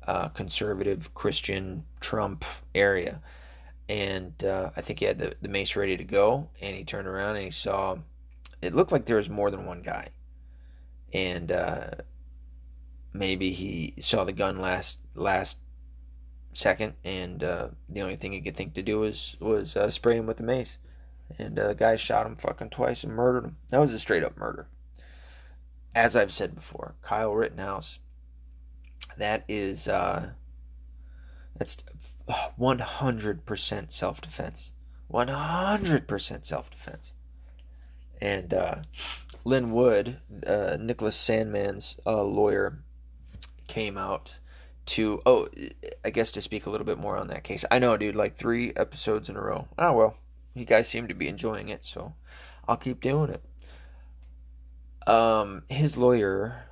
[0.06, 3.20] uh, conservative Christian Trump area.
[3.88, 7.08] And uh, I think he had the, the mace ready to go, and he turned
[7.08, 7.98] around and he saw
[8.62, 10.08] it looked like there was more than one guy.
[11.12, 11.90] And uh,
[13.12, 15.58] maybe he saw the gun last last
[16.52, 20.16] second, and uh, the only thing he could think to do was was uh, spray
[20.16, 20.78] him with the mace
[21.38, 23.56] and uh, the guy shot him fucking twice and murdered him.
[23.70, 24.66] That was a straight up murder.
[25.94, 27.98] As I've said before, Kyle Rittenhouse.
[29.18, 30.30] That is uh,
[31.56, 31.82] that's
[32.28, 34.70] 100% self defense.
[35.12, 37.12] 100% self defense.
[38.20, 38.76] And uh,
[39.44, 42.78] Lin Wood, uh, Nicholas Sandmann's uh, lawyer,
[43.72, 44.36] came out
[44.84, 45.48] to oh,
[46.04, 47.64] I guess to speak a little bit more on that case.
[47.70, 49.66] I know, dude, like three episodes in a row.
[49.78, 50.16] Oh well,
[50.52, 52.12] you guys seem to be enjoying it, so
[52.68, 55.08] I'll keep doing it.
[55.08, 56.64] Um, his lawyer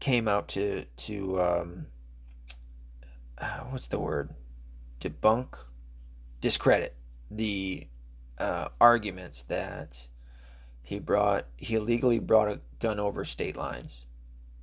[0.00, 1.86] came out to to um,
[3.36, 4.30] uh, what's the word?
[5.02, 5.48] Debunk,
[6.40, 6.96] discredit
[7.30, 7.86] the
[8.38, 10.08] uh, arguments that
[10.82, 14.06] he brought he illegally brought a gun over state lines.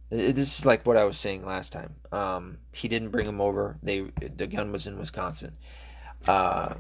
[0.10, 1.96] This is like what I was saying last time.
[2.12, 3.78] Um, he didn't bring him over.
[3.82, 4.02] They
[4.36, 5.58] the gun was in Wisconsin.
[6.28, 6.76] Uh,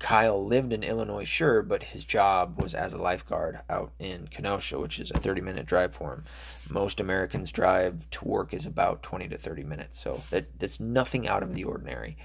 [0.00, 4.80] Kyle lived in Illinois, sure, but his job was as a lifeguard out in Kenosha,
[4.80, 6.24] which is a 30 minute drive for him.
[6.70, 11.28] Most Americans' drive to work is about 20 to 30 minutes, so that, that's nothing
[11.28, 12.16] out of the ordinary.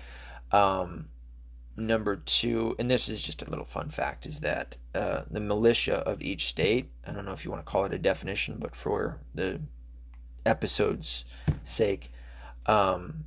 [0.53, 1.09] Um,
[1.75, 5.97] number two, and this is just a little fun fact, is that uh, the militia
[5.97, 8.73] of each state, I don't know if you want to call it a definition, but
[8.73, 9.59] for the
[10.45, 11.25] episode's
[11.63, 12.11] sake,
[12.65, 13.25] um,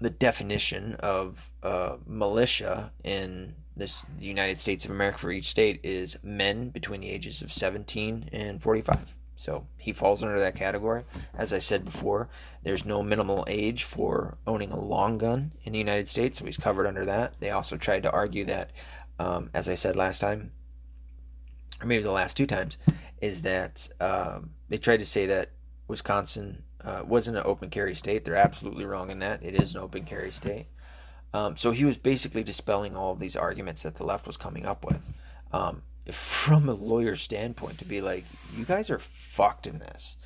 [0.00, 5.80] the definition of uh, militia in this the United States of America for each state
[5.82, 9.14] is men between the ages of 17 and 45.
[9.36, 11.04] So he falls under that category.
[11.36, 12.28] As I said before,
[12.62, 16.56] there's no minimal age for owning a long gun in the United States, so he's
[16.56, 17.34] covered under that.
[17.40, 18.70] They also tried to argue that,
[19.18, 20.52] um, as I said last time,
[21.80, 22.78] or maybe the last two times,
[23.20, 25.50] is that um, they tried to say that
[25.88, 28.24] Wisconsin uh, wasn't an open carry state.
[28.24, 29.42] They're absolutely wrong in that.
[29.42, 30.66] It is an open carry state.
[31.32, 34.66] Um, so he was basically dispelling all of these arguments that the left was coming
[34.66, 35.04] up with.
[35.52, 35.82] Um,
[36.12, 38.24] from a lawyer standpoint, to be like,
[38.56, 40.16] you guys are fucked in this.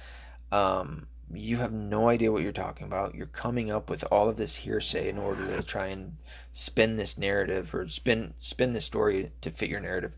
[0.50, 3.14] Um, you have no idea what you're talking about.
[3.14, 6.16] You're coming up with all of this hearsay in order to try and
[6.52, 10.16] spin this narrative or spin spin this story to fit your narrative.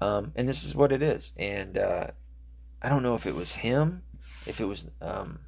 [0.00, 1.32] Um, and this is what it is.
[1.36, 2.08] And uh,
[2.82, 4.02] I don't know if it was him,
[4.46, 5.38] if it was um,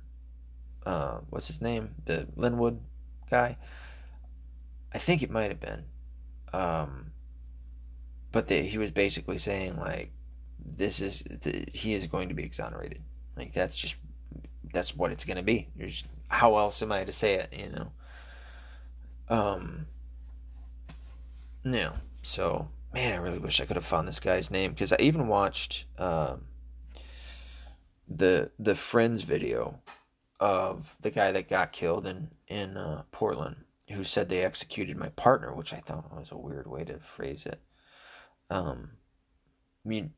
[0.87, 2.81] uh, what's his name, the Lin Wood
[3.31, 3.57] guy.
[4.93, 5.85] I think it might have been.
[6.53, 7.13] Um,
[8.31, 10.13] but the, he was basically saying like,
[10.65, 13.03] this is the, he is going to be exonerated.
[13.37, 13.97] Like that's just
[14.73, 15.69] that's what it's going to be.
[16.29, 17.53] How else am I to say it?
[17.53, 17.93] You know.
[19.29, 19.87] Um.
[21.65, 21.95] No.
[22.23, 25.27] So man, I really wish I could have found this guy's name because I even
[25.27, 26.43] watched um,
[28.09, 29.81] the the Friends video
[30.41, 33.57] of the guy that got killed in in uh, Portland
[33.91, 37.47] who said they executed my partner, which I thought was a weird way to phrase
[37.47, 37.61] it.
[38.51, 38.91] Um,
[39.85, 40.13] I mean,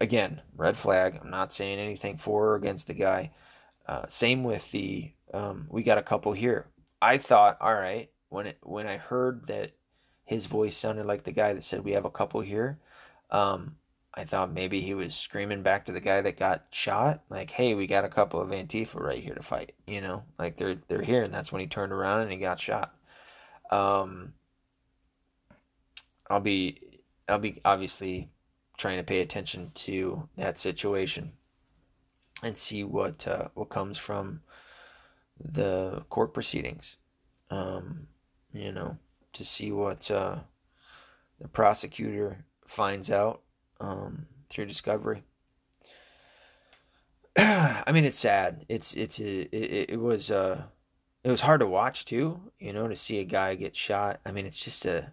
[0.00, 1.18] again, red flag.
[1.20, 3.32] I'm not saying anything for or against the guy.
[3.86, 6.66] Uh, same with the um, we got a couple here.
[7.02, 9.72] I thought, all right, when it when I heard that
[10.24, 12.78] his voice sounded like the guy that said we have a couple here,
[13.30, 13.76] um,
[14.14, 17.74] I thought maybe he was screaming back to the guy that got shot, like, "Hey,
[17.74, 21.02] we got a couple of Antifa right here to fight." You know, like they're they're
[21.02, 22.94] here, and that's when he turned around and he got shot.
[23.70, 24.34] Um,
[26.28, 28.30] I'll be I'll be obviously
[28.78, 31.32] trying to pay attention to that situation
[32.42, 34.40] and see what uh, what comes from
[35.38, 36.96] the court proceedings.
[37.50, 38.08] Um,
[38.52, 38.98] you know,
[39.34, 40.40] to see what uh,
[41.40, 43.42] the prosecutor finds out
[43.80, 45.22] um, through discovery.
[47.36, 48.66] I mean, it's sad.
[48.68, 50.62] It's it's a, it, it was uh
[51.22, 54.20] it was hard to watch too, you know, to see a guy get shot.
[54.24, 55.12] I mean, it's just a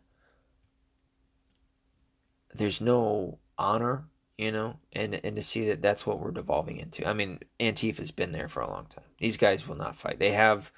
[2.53, 4.05] there's no honor,
[4.37, 7.07] you know, and and to see that that's what we're devolving into.
[7.07, 9.05] I mean, Antifa's been there for a long time.
[9.19, 10.19] These guys will not fight.
[10.19, 10.71] They have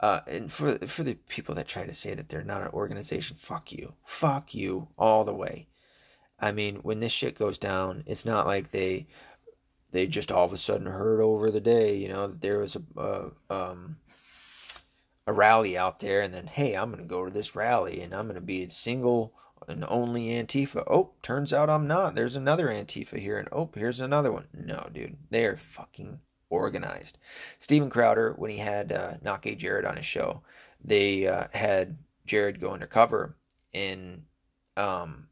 [0.00, 3.36] uh, and for for the people that try to say that they're not an organization,
[3.38, 5.68] fuck you, fuck you all the way.
[6.38, 9.06] I mean, when this shit goes down, it's not like they
[9.92, 12.76] they just all of a sudden heard over the day, you know, that there was
[12.76, 13.96] a, a um
[15.26, 18.32] a rally out there and then hey i'm to go to this rally and i'm
[18.32, 19.34] to be a single
[19.68, 20.84] and only antifa.
[20.86, 22.14] Oh turns out i'm not.
[22.14, 24.46] There's another antifa here and oh here's another one.
[24.54, 26.20] No dude they are fucking
[26.50, 27.18] organized.
[27.58, 30.42] Steven crowder when he had uh, gay jared on his show
[30.84, 33.34] they uh, had jared go undercover
[33.72, 34.22] in
[34.76, 35.26] um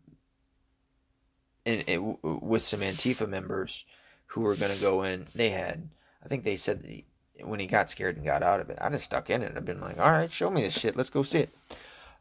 [1.65, 3.85] in with some antifa members
[4.27, 5.89] who were going to go in they had
[6.25, 7.05] i think they said that
[7.43, 9.55] when he got scared and got out of it, I just stuck in it.
[9.57, 10.97] I've been like, all right, show me this shit.
[10.97, 11.55] Let's go see it.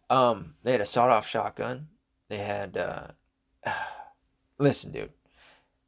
[0.10, 1.88] Um, they had a sawed-off shotgun.
[2.30, 3.08] They had, uh,
[4.58, 5.12] listen, dude,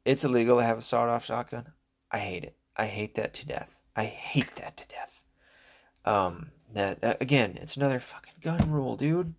[0.04, 1.72] it's illegal to have a sawed-off shotgun.
[2.10, 2.56] I hate it.
[2.76, 3.80] I hate that to death.
[3.96, 5.22] I hate that to death.
[6.04, 9.34] Um, that uh, again, it's another fucking gun rule, dude.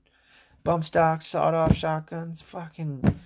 [0.64, 3.22] Bump stocks, sawed-off shotguns, fucking,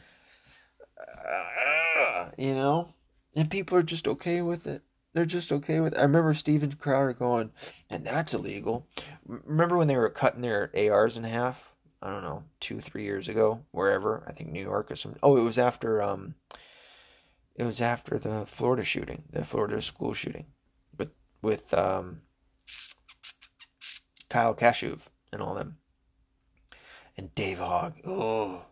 [1.18, 2.94] uh, you know,
[3.36, 4.84] and people are just okay with it
[5.14, 5.94] they're just okay with.
[5.94, 6.00] It.
[6.00, 7.52] I remember Steven Crowder going,
[7.90, 8.88] and that's illegal.
[9.26, 11.74] Remember when they were cutting their ARs in half?
[12.02, 14.24] I don't know, two, three years ago, wherever.
[14.28, 15.16] I think New York or some.
[15.22, 16.36] Oh, it was after um,
[17.56, 20.48] It was after the Florida shooting, the Florida school shooting,
[20.98, 22.22] with with um,
[24.30, 25.02] Kyle Kashuv
[25.32, 25.78] and all them,
[27.18, 27.96] and Dave Hogg.
[28.06, 28.64] Oh,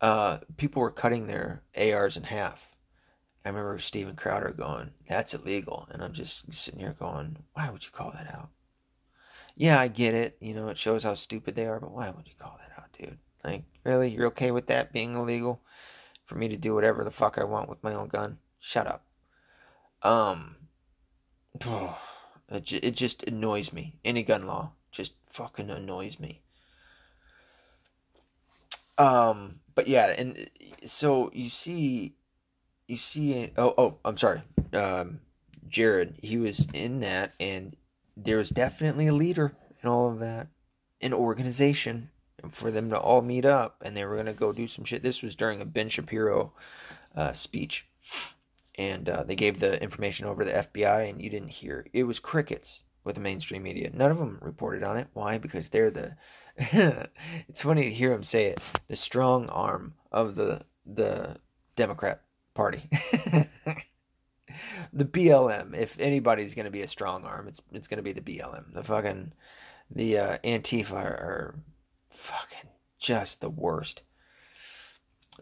[0.00, 2.68] uh, people were cutting their ARs in half.
[3.44, 7.84] I remember Steven Crowder going, "That's illegal," and I'm just sitting here going, "Why would
[7.84, 8.50] you call that out?"
[9.56, 10.36] Yeah, I get it.
[10.40, 12.92] You know, it shows how stupid they are, but why would you call that out,
[12.92, 13.18] dude?
[13.44, 14.08] Like, really?
[14.08, 15.62] You're okay with that being illegal?
[16.24, 18.38] For me to do whatever the fuck I want with my own gun?
[18.58, 19.04] Shut up.
[20.02, 20.56] Um,
[21.60, 23.98] it, it just annoys me.
[24.04, 26.42] Any gun law just fucking annoys me.
[29.00, 30.50] Um, but yeah, and
[30.84, 32.16] so you see,
[32.86, 34.42] you see, oh, oh, I'm sorry,
[34.74, 35.20] um,
[35.68, 37.74] Jared, he was in that, and
[38.14, 40.48] there was definitely a leader in all of that,
[41.00, 42.10] an organization
[42.50, 45.02] for them to all meet up, and they were gonna go do some shit.
[45.02, 46.52] This was during a Ben Shapiro
[47.16, 47.86] uh, speech,
[48.76, 51.86] and uh, they gave the information over to the FBI, and you didn't hear.
[51.94, 53.90] It was crickets with the mainstream media.
[53.94, 55.08] None of them reported on it.
[55.14, 55.38] Why?
[55.38, 56.16] Because they're the.
[57.48, 58.60] it's funny to hear him say it.
[58.88, 61.36] The strong arm of the the
[61.76, 62.22] Democrat
[62.54, 62.88] Party.
[64.92, 65.74] the BLM.
[65.76, 68.72] If anybody's going to be a strong arm, it's it's going to be the BLM.
[68.72, 69.32] The fucking
[69.90, 71.54] the uh, Antifa are
[72.10, 74.02] fucking just the worst.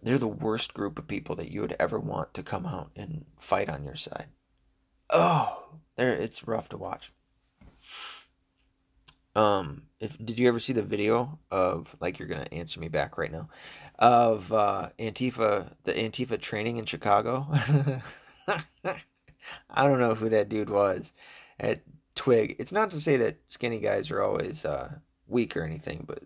[0.03, 3.25] They're the worst group of people that you would ever want to come out and
[3.39, 4.27] fight on your side.
[5.11, 5.65] Oh,
[5.97, 7.13] there it's rough to watch.
[9.39, 13.16] Um, if did you ever see the video of like you're gonna answer me back
[13.16, 13.49] right now
[14.01, 17.47] of uh, Antifa the Antifa training in Chicago?
[19.70, 21.12] I don't know who that dude was
[21.61, 21.82] at
[22.16, 22.57] Twig.
[22.59, 24.95] It's not to say that skinny guys are always uh,
[25.28, 26.24] weak or anything, but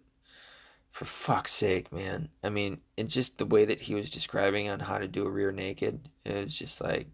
[0.90, 2.30] for fuck's sake, man.
[2.42, 5.30] I mean, it's just the way that he was describing on how to do a
[5.30, 6.08] rear naked.
[6.24, 7.08] It was just like,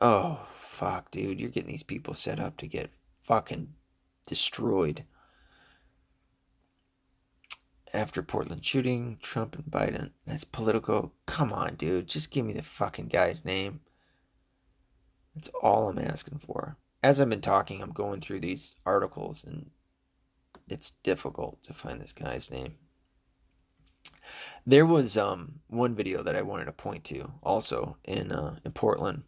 [0.00, 1.40] oh, fuck, dude.
[1.40, 2.90] You're getting these people set up to get
[3.22, 3.68] fucking
[4.26, 5.04] destroyed.
[7.94, 10.10] After Portland shooting, Trump and Biden.
[10.26, 11.14] That's political.
[11.24, 12.08] Come on, dude.
[12.08, 13.80] Just give me the fucking guy's name.
[15.34, 16.76] That's all I'm asking for.
[17.02, 19.70] As I've been talking, I'm going through these articles and
[20.68, 22.74] it's difficult to find this guy's name.
[24.66, 28.72] There was um, one video that I wanted to point to also in uh, in
[28.72, 29.22] Portland.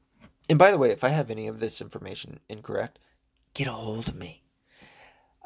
[0.49, 2.99] And by the way, if I have any of this information incorrect,
[3.55, 4.43] get a hold of me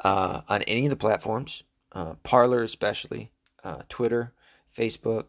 [0.03, 3.31] uh, on any of the platforms, uh, Parler especially,
[3.65, 4.33] uh, Twitter,
[4.77, 5.27] Facebook.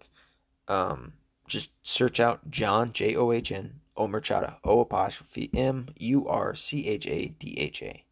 [0.68, 1.14] Um,
[1.48, 6.56] just search out John J O H N O Murchadha O apostrophe M U R
[6.56, 8.04] C H A D H A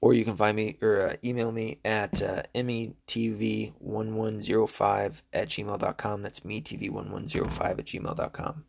[0.00, 6.22] or you can find me or uh, email me at uh, metv1105 at gmail.com.
[6.22, 8.64] That's metv1105 at gmail.com.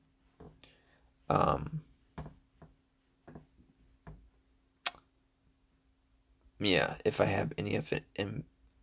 [1.30, 1.82] Um,
[6.60, 8.04] yeah, if I have any of it,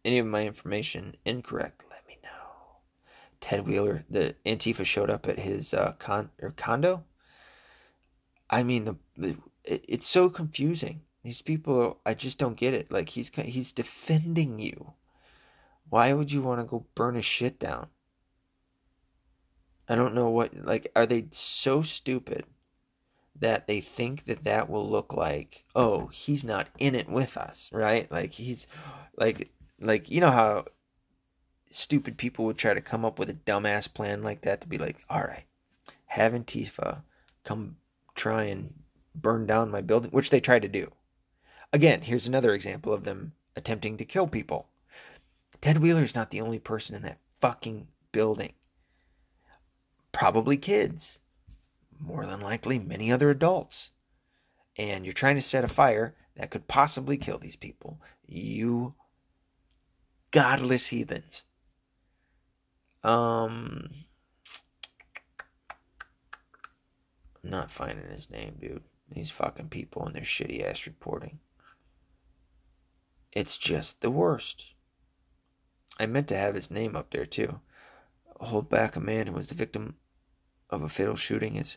[0.04, 2.78] any of my information incorrect, let me know.
[3.40, 7.04] Ted Wheeler, the Antifa showed up at his uh, con or condo.
[8.48, 12.92] I mean, the, the it, it's so confusing these people, I just don't get it.
[12.92, 14.92] Like he's he's defending you.
[15.88, 17.88] Why would you want to go burn his shit down?
[19.88, 22.44] I don't know what like are they so stupid
[23.40, 27.68] that they think that that will look like oh he's not in it with us
[27.72, 28.66] right like he's
[29.16, 30.64] like like you know how
[31.70, 34.78] stupid people would try to come up with a dumbass plan like that to be
[34.78, 35.44] like all right
[36.06, 37.02] have Antifa
[37.42, 37.76] come
[38.14, 38.72] try and
[39.14, 40.90] burn down my building which they tried to do
[41.74, 44.68] Again, here's another example of them attempting to kill people.
[45.60, 48.52] Ted Wheeler's not the only person in that fucking building.
[50.12, 51.18] Probably kids.
[52.06, 53.90] More than likely, many other adults.
[54.76, 58.00] And you're trying to set a fire that could possibly kill these people.
[58.26, 58.94] You
[60.30, 61.44] godless heathens.
[63.02, 63.90] Um,
[67.42, 68.82] I'm not finding his name, dude.
[69.10, 71.38] These fucking people and their shitty ass reporting.
[73.32, 74.74] It's just the worst.
[75.98, 77.60] I meant to have his name up there too.
[78.40, 79.96] Hold back a man who was the victim
[80.70, 81.76] of a fatal shooting is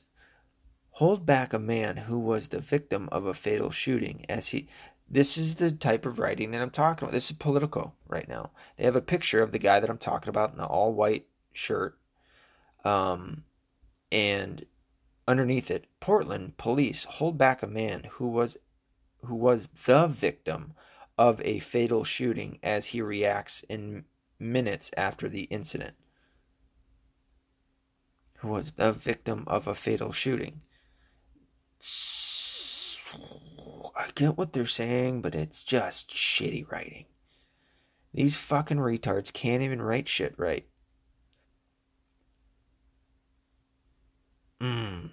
[0.98, 4.68] hold back a man who was the victim of a fatal shooting as he
[5.08, 7.14] this is the type of writing that I'm talking about.
[7.14, 8.50] This is Politico right now.
[8.76, 11.28] They have a picture of the guy that I'm talking about in an all white
[11.54, 11.98] shirt.
[12.84, 13.44] Um,
[14.12, 14.66] and
[15.28, 18.58] underneath it, Portland police hold back a man who was
[19.24, 20.74] who was the victim
[21.18, 24.04] of a fatal shooting as he reacts in
[24.40, 25.94] minutes after the incident.
[28.38, 30.62] who was the victim of a fatal shooting.
[33.96, 37.06] I get what they're saying, but it's just shitty writing.
[38.14, 40.66] These fucking retards can't even write shit right.
[44.62, 45.12] Mm.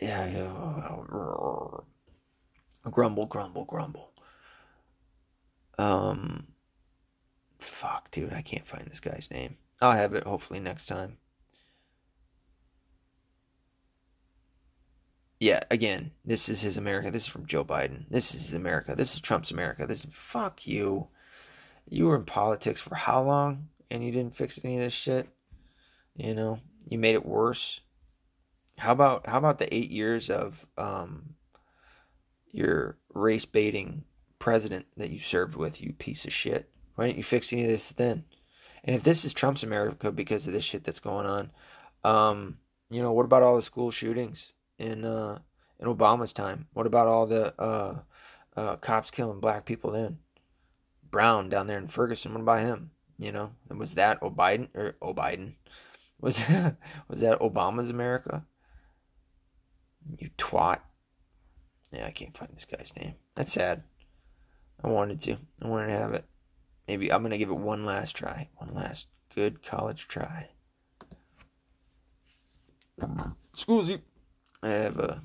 [0.00, 1.70] Yeah, yeah.
[2.90, 4.12] Grumble, grumble, grumble.
[5.78, 6.48] Um,
[7.58, 9.56] fuck, dude, I can't find this guy's name.
[9.80, 11.18] I'll have it hopefully next time.
[15.40, 17.10] Yeah, again, this is his America.
[17.10, 18.04] This is from Joe Biden.
[18.10, 18.96] This is America.
[18.96, 19.86] This is Trump's America.
[19.86, 21.08] This is fuck you.
[21.88, 25.28] You were in politics for how long and you didn't fix any of this shit?
[26.16, 26.58] You know,
[26.88, 27.80] you made it worse.
[28.78, 31.34] How about how about the eight years of um,
[32.50, 34.04] your race baiting
[34.38, 36.68] president that you served with, you piece of shit?
[36.96, 38.24] Why didn't you fix any of this then?
[38.82, 41.52] And if this is Trump's America because of this shit that's going on,
[42.04, 42.58] um,
[42.90, 45.38] you know, what about all the school shootings in uh,
[45.80, 46.66] in Obama's time?
[46.72, 47.98] What about all the uh,
[48.56, 50.18] uh, cops killing black people then?
[51.10, 52.90] Brown down there in Ferguson, what about him?
[53.18, 55.54] You know, was that O'Biden or O'Biden?
[56.20, 56.36] Was
[57.06, 58.44] was that Obama's America?
[60.18, 60.80] You twat.
[61.92, 63.14] Yeah, I can't find this guy's name.
[63.36, 63.84] That's sad.
[64.82, 65.36] I wanted to.
[65.62, 66.24] I wanted to have it.
[66.88, 68.48] Maybe I'm gonna give it one last try.
[68.56, 70.48] One last good college try.
[73.56, 74.00] Scusi.
[74.62, 75.22] I have a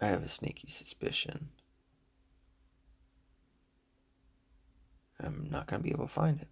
[0.00, 1.48] I have a sneaky suspicion.
[5.20, 6.48] I'm not gonna be able to find it.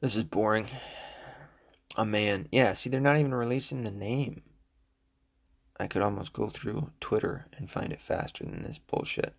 [0.00, 0.68] This is boring.
[1.96, 2.48] A man.
[2.52, 4.42] Yeah, see, they're not even releasing the name.
[5.78, 9.34] I could almost go through Twitter and find it faster than this bullshit.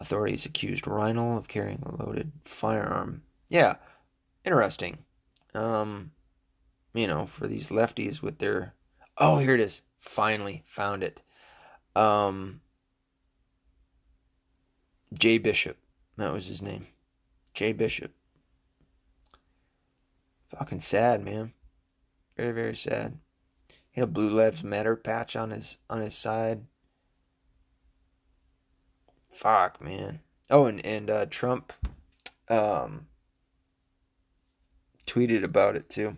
[0.00, 3.22] Authorities accused Reinoehl of carrying a loaded firearm.
[3.48, 3.76] Yeah,
[4.46, 4.98] interesting.
[5.54, 6.12] Um,
[6.94, 8.74] you know, for these lefties with their.
[9.18, 9.82] Oh, here it is.
[9.98, 11.20] Finally found it.
[11.94, 12.60] Um,
[15.12, 15.76] Jay Bishop.
[16.16, 16.86] That was his name.
[17.54, 18.12] Jay Bishop.
[20.48, 21.52] Fucking sad, man.
[22.36, 23.18] Very, very sad.
[23.90, 26.66] He had a Blue Lives Matter patch on his on his side.
[29.32, 30.20] Fuck, man.
[30.50, 31.72] Oh, and and uh, Trump,
[32.48, 33.06] um,
[35.06, 36.16] tweeted about it too.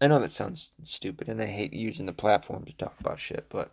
[0.00, 3.46] I know that sounds stupid, and I hate using the platform to talk about shit,
[3.48, 3.72] but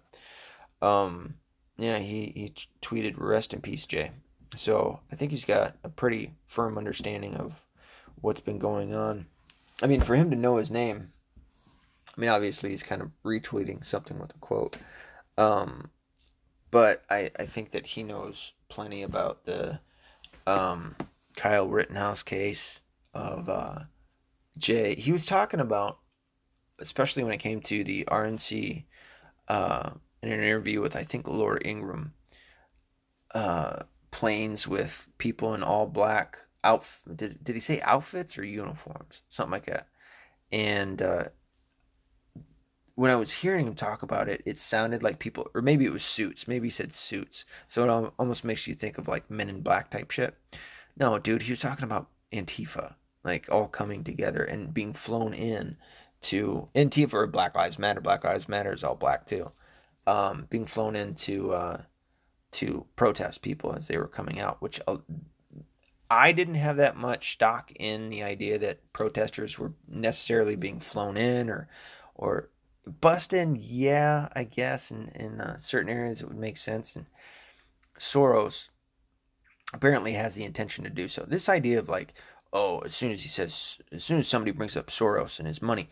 [0.82, 1.36] um,
[1.78, 4.12] yeah, he he tweeted "Rest in peace, Jay."
[4.56, 7.54] So I think he's got a pretty firm understanding of
[8.22, 9.26] what's been going on.
[9.82, 11.12] I mean, for him to know his name,
[12.16, 14.78] I mean, obviously he's kind of retweeting something with a quote.
[15.38, 15.90] Um,
[16.72, 19.80] but I, I think that he knows plenty about the
[20.48, 20.96] um,
[21.36, 22.80] Kyle Rittenhouse case
[23.14, 23.80] of uh,
[24.58, 24.96] Jay.
[24.96, 26.00] He was talking about,
[26.80, 28.86] especially when it came to the RNC,
[29.48, 29.92] uh,
[30.22, 32.14] in an interview with, I think, Laura Ingraham,
[33.34, 37.18] uh, planes with people in all black outfit.
[37.18, 39.22] Did, did he say outfits or uniforms?
[39.30, 39.88] Something like that.
[40.52, 41.26] And uh,
[42.96, 45.94] when I was hearing him talk about it, it sounded like people, or maybe it
[45.94, 46.48] was suits.
[46.48, 47.46] Maybe he said suits.
[47.68, 50.36] So it almost makes you think of like Men in Black type shit.
[50.98, 52.96] No, dude, he was talking about Antifa,
[53.26, 55.78] like all coming together and being flown in
[56.22, 58.00] to Antifa or Black Lives Matter.
[58.00, 59.52] Black Lives Matter is all black too.
[60.08, 61.82] Um, being flown into uh,
[62.52, 64.98] to protest people as they were coming out, which uh,
[66.10, 71.18] I didn't have that much stock in the idea that protesters were necessarily being flown
[71.18, 71.68] in or
[72.14, 72.50] or
[72.86, 73.58] bust in.
[73.60, 76.96] Yeah, I guess in in uh, certain areas it would make sense.
[76.96, 77.08] And
[78.00, 78.70] Soros
[79.74, 81.26] apparently has the intention to do so.
[81.28, 82.14] This idea of like,
[82.56, 85.62] oh, as soon as he says, as soon as somebody brings up Soros and his
[85.62, 85.90] money,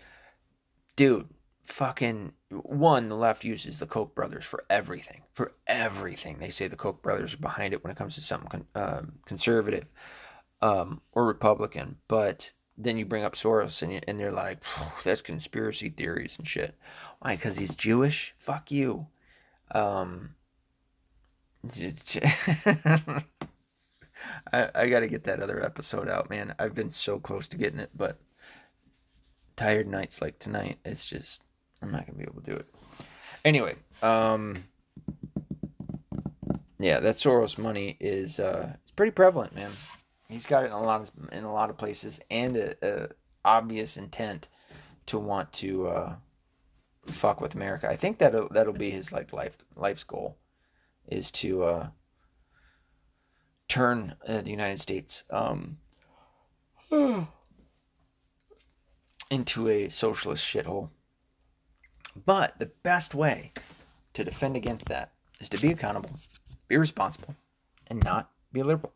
[0.95, 1.27] dude,
[1.61, 5.23] fucking one, the left uses the Koch brothers for everything.
[5.33, 6.39] For everything.
[6.39, 9.01] They say the Koch brothers are behind it when it comes to something con- uh,
[9.25, 9.85] conservative
[10.61, 11.97] um, or Republican.
[12.07, 14.63] But then you bring up Soros and, and they're like,
[15.03, 16.75] that's conspiracy theories and shit.
[17.19, 17.35] Why?
[17.35, 18.33] Because he's Jewish?
[18.37, 19.07] Fuck you.
[19.71, 20.35] Um,
[24.51, 26.55] I, I got to get that other episode out, man.
[26.59, 28.17] I've been so close to getting it, but
[29.55, 31.41] tired nights like tonight, it's just
[31.81, 32.67] I'm not gonna be able to do it.
[33.45, 34.55] Anyway, um,
[36.79, 39.71] yeah, that Soros money is uh, it's pretty prevalent, man.
[40.29, 43.09] He's got it in a lot of in a lot of places, and a, a
[43.45, 44.47] obvious intent
[45.07, 46.15] to want to uh,
[47.07, 47.89] fuck with America.
[47.89, 50.37] I think that that'll be his like life life's goal
[51.07, 51.87] is to uh,
[53.73, 55.79] turn uh, the United States um,
[59.31, 60.89] into a socialist shithole.
[62.23, 63.51] But the best way
[64.13, 66.11] to defend against that is to be accountable,
[66.67, 67.35] be responsible,
[67.87, 68.93] and not be liberal.